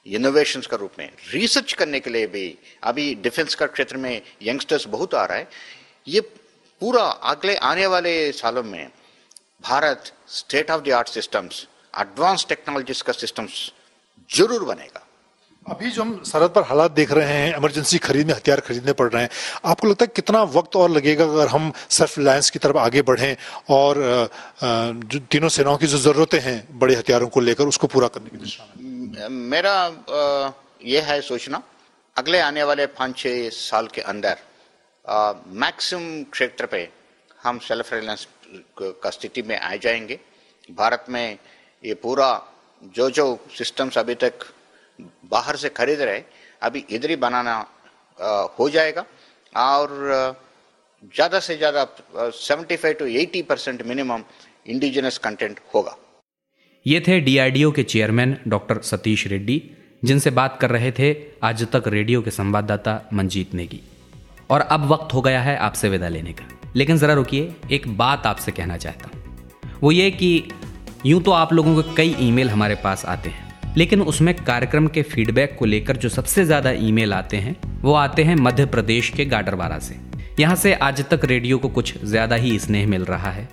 इनोवेशन 0.06 0.62
का 0.62 0.78
रूप 0.78 0.92
में 1.00 1.10
रिसर्च 1.32 1.74
करने 1.74 2.00
के 2.00 2.10
लिए 2.10 2.28
भी, 2.28 2.58
अभी 2.84 3.14
डिफेंस 3.24 3.56
का 3.56 3.66
क्षेत्र 3.68 3.98
में 3.98 4.22
यंगस्टर्स 4.44 4.88
बहुत 4.88 5.16
आ 5.16 5.26
रहा 5.26 5.38
है। 5.38 5.48
ये 6.08 6.22
पूरा 6.82 7.04
अगले, 7.04 7.56
आने 7.56 7.86
वाले 7.88 8.32
सालों 8.34 8.64
में 8.64 8.88
Bharat 9.64 10.12
state 10.30 10.72
of 10.72 10.82
the 10.84 10.92
art 10.94 11.10
systems 11.10 11.68
advance 11.94 12.46
technologies 12.50 13.04
का 13.04 13.14
सिस्टम्स 13.14 13.72
ज़रूर 14.30 14.64
बनेगा। 14.66 15.08
अभी 15.66 15.90
जो 15.92 16.02
हम 16.02 16.22
सरहद 16.26 16.52
पर 16.52 16.64
हालात 16.66 16.92
देख 16.92 17.12
रहे 17.12 17.28
हैं 17.28 17.56
इमरजेंसी 17.58 17.98
खरीद 18.00 18.28
में 18.28 18.34
हथियार 18.34 18.60
खरीदने 18.60 18.94
पड़ 18.94 19.10
रहे 19.10 19.22
हैं, 19.22 19.30
आपको 19.66 19.88
लगता 19.88 20.06
है 20.06 20.12
कितना 20.16 20.42
वक्त 20.52 20.76
और 20.76 20.90
लगेगा 20.92 21.24
अगर 21.26 21.48
हम 21.48 21.72
सेल्फ 21.90 22.18
रिलायंस 22.18 22.50
की 22.50 22.60
तरफ़ 22.60 22.78
आगे 22.78 23.02
बढ़ें 23.02 23.36
और 23.72 24.04
जो 24.64 25.20
तीनों 25.32 25.50
सेनाओं 25.50 25.78
की 25.78 25.88
जो 25.88 25.98
जरूरतें 26.00 26.40
हैं, 26.42 26.80
बड़े 26.80 26.96
हथियारों 26.96 27.28
को 27.28 27.40
लेकर 27.40 27.68
उसको 27.68 27.88
पूरा 27.88 28.08
करने 28.10 28.30
की 28.30 28.38
दिशा 28.38 28.68
में? 28.68 28.93
मेरा 29.14 29.76
यह 30.82 31.06
है 31.06 31.20
सोचना, 31.22 31.62
अगले 32.16 32.40
आने 32.40 32.64
वाले 32.64 32.86
पाँच 32.90 33.18
छः 33.18 33.50
साल 33.52 33.88
के 33.88 34.02
अंदर 34.04 34.38
मैक्सिमम 35.56 36.24
क्षेत्र 36.32 36.66
पे 36.66 36.88
हम 37.40 37.60
सेल्फ 37.60 37.94
रिलायंस 37.94 38.28
का 38.80 39.10
स्थिति 39.10 39.42
में 39.42 39.58
आ 39.58 39.76
जाएँगे। 39.76 40.20
भारत 40.70 41.06
में 41.10 41.38
ये 41.84 41.94
पूरा 41.96 42.30
जो 42.96 43.10
जो 43.12 43.26
सिस्टम्स 43.58 43.98
अभी 43.98 44.16
तक 44.16 44.46
बाहर 45.32 45.56
से 45.56 45.70
खरीद 45.72 46.02
रहे, 46.02 46.24
अभी 46.62 46.86
इधर 46.90 47.10
ही 47.10 47.16
बनाना 47.18 47.56
हो 48.60 48.70
जाएगा। 48.70 49.06
और 49.54 49.90
ज़्यादा 51.16 51.40
से 51.40 51.58
ज़्यादा 51.58 51.86
seventy 52.32 52.76
five 52.76 52.94
to 53.00 53.06
eighty 53.06 53.42
percent 53.44 53.82
minimum 53.84 54.24
indigenous 54.68 55.18
content 55.18 55.60
होगा। 55.74 55.98
ये 56.86 57.00
थे 57.00 57.20
डीआरडीओ 57.20 57.72
के 57.72 57.84
चेयरमैन 57.84 58.36
डॉक्टर 58.48 58.80
सतीश 58.84 59.26
रेड्डी, 59.28 59.62
जिनसे 60.04 60.30
बात 60.32 60.58
कर 60.62 60.70
रहे 60.70 60.92
थे 60.92 61.16
आज 61.44 61.66
तक 61.72 61.84
रेडियो 61.88 62.22
के 62.22 62.32
संवाददाता 62.32 63.00
मंजीत 63.14 63.54
नेगी। 63.56 63.80
और 64.50 64.62
अब 64.62 64.88
वक्त 64.88 65.14
हो 65.14 65.22
गया 65.22 65.42
है 65.42 65.56
आपसे 65.58 65.90
विदा 65.90 66.08
लेने 66.08 66.34
का। 66.34 66.46
लेकिन 66.76 66.98
ज़रा 66.98 67.14
रुकिए, 67.14 67.54
एक 67.72 67.88
बात 67.98 68.26
आपसे 68.28 68.52
कहना 68.52 68.78
चाहता 68.78 69.10
हूँ। 69.10 69.80
वो 69.82 69.92
ये 69.92 70.10
कि 70.12 70.44
यूँ 71.06 71.22
तो 71.24 71.32
आप 71.32 71.54
लोगों 71.54 71.82
के 71.82 71.96
कई 71.96 72.16
ईमेल 72.20 72.50
हमारे 72.50 72.76
पास 72.76 73.06
आते 73.06 73.30
हैं, 73.30 73.74
लेकिन 73.78 74.02
उसमें 74.04 74.36
कार्यक्रम 74.36 74.88
के 74.88 75.02
फीडबैक 75.04 75.56
को 75.60 75.66
लेकर 75.66 75.98
जो 75.98 76.10
सबसे 76.12 76.46
ज़्यादा 76.46 76.72
ईमेल 76.72 77.14
आते 77.14 77.38
हैं, 77.38 77.56
वो 77.82 77.94
आते 77.96 78.24
हैं 78.24 78.36
मध्य 78.38 78.66
प्रदेश 78.68 79.10
के 79.10 79.26
गाडरवारा 79.28 79.80
से। 79.80 80.00
यहाँ 80.40 80.56
से 80.56 80.74
आज 80.76 81.06
तक 81.10 81.26
रेडियो 81.26 81.58
को 81.58 81.70
कुछ 81.72 81.98
ज़्यादा 82.00 82.36
ही 82.38 82.58
स्नेह 82.60 82.88
मिल 82.88 83.06
रहा 83.06 83.32
है, 83.32 83.50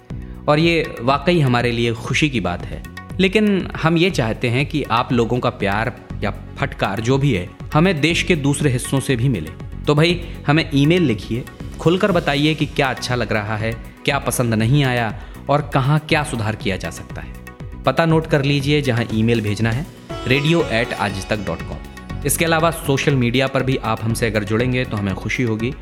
और 0.48 0.58
ये 0.58 0.94
वाकई 1.02 1.40
हमारे 1.40 1.72
लिए 1.72 1.92
खुशी 1.96 2.30
की 2.30 2.40
बात 2.42 2.64
है। 2.64 2.82
लेकिन 3.20 3.68
हम 3.82 3.96
ये 3.96 4.10
चाहते 4.10 4.48
हैं 4.48 4.64
कि 4.66 4.82
आप 4.90 5.12
लोगों 5.12 5.38
का 5.38 5.50
प्यार 5.50 5.92
या 6.22 6.30
फटकार 6.58 7.00
जो 7.00 7.18
भी 7.18 7.32
है, 7.32 7.48
हमें 7.74 8.00
देश 8.00 8.22
के 8.22 8.36
दूसरे 8.36 8.70
हिस्सों 8.70 9.00
से 9.00 9.16
भी 9.16 9.28
मिले। 9.28 9.50
तो 9.86 9.94
भाई, 9.94 10.20
हमें 10.46 10.70
ईमेल 10.74 11.02
लिखिए, 11.02 11.44
खुलकर 11.80 12.12
बताइए 12.12 12.54
कि 12.54 12.66
क्या 12.66 12.88
अच्छा 12.88 13.14
लग 13.14 13.32
रहा 13.32 13.56
है, 13.56 13.72
क्या 14.04 14.18
पसंद 14.18 14.54
नहीं 14.54 14.82
आया 14.84 15.12
और 15.48 15.70
कहाँ 15.74 15.98
क्या 16.08 16.22
सुधार 16.22 16.56
किया 16.56 16.76
जा 16.76 16.90
सकता 16.90 17.20
है। 17.20 17.82
पता 17.84 18.06
नोट 18.06 18.26
कर 18.26 18.42
लीजिए 18.42 18.80
जहाँ 18.82 19.04
ईमेल 19.14 19.40
भेजना 19.40 19.70
है 19.70 19.86
रेडियो 20.26 20.62
एट 20.72 20.92
आज 20.92 21.26
तक 21.28 21.44
डॉट 21.46 21.62
कॉम 21.62 22.22
इसके 22.26 22.44
अलावा 22.44 22.70
सोशल 22.70 23.14
मीडिया 23.14 23.46
पर 23.46 23.62
भी 23.62 23.76
आप 23.84 24.02
हमसे 24.02 24.26
अगर 24.26 24.44
जुड़ेंगे 24.44 24.84
तो 24.84 24.96
हमें 24.96 25.14
खुशी 25.14 25.42
होगी। 25.42 25.72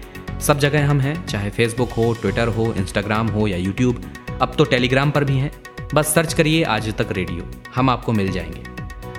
सब 0.41 0.59
जगह 0.59 0.89
हम 0.89 1.01
हैं, 1.01 1.27
चाहे 1.27 1.51
फेसबुक 1.51 1.93
हो 1.93 2.13
ट्विटर 2.21 2.49
हो 2.49 2.73
इंस्टाग्राम 2.77 3.29
हो 3.29 3.47
या 3.47 3.57
यूट्यूब 3.57 4.03
अब 4.43 4.55
तो 4.59 4.65
टेलीग्राम 4.65 5.11
पर 5.11 5.25
भी 5.25 5.37
हैं। 5.37 5.51
बस 5.95 6.15
सर्च 6.15 6.35
करिए 6.35 6.65
आज 6.65 6.97
तक 6.97 7.09
रेडियो। 7.13 7.45
हम 7.75 7.91
आपको 7.91 8.13
मिल 8.13 8.33
जाएँगे। 8.33 8.63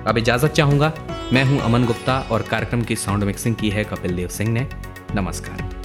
अब 0.07 0.17
इजाज़त 0.17 0.49
चाहूँगा, 0.49 0.93
मैं 1.33 1.43
हूँ 1.43 1.59
अमन 1.59 1.85
गुप्ता 1.85 2.19
और 2.31 2.41
कार्यक्रम 2.41 2.81
की 2.81 2.95
साउंड 2.95 3.23
मिक्सिंग 3.23 3.55
की 3.55 3.69
है 3.69 3.83
कपिल 3.83 4.15
देव 4.15 4.27
सिंह 4.27 4.49
ने। 4.49 4.67
नमस्कार। 5.15 5.78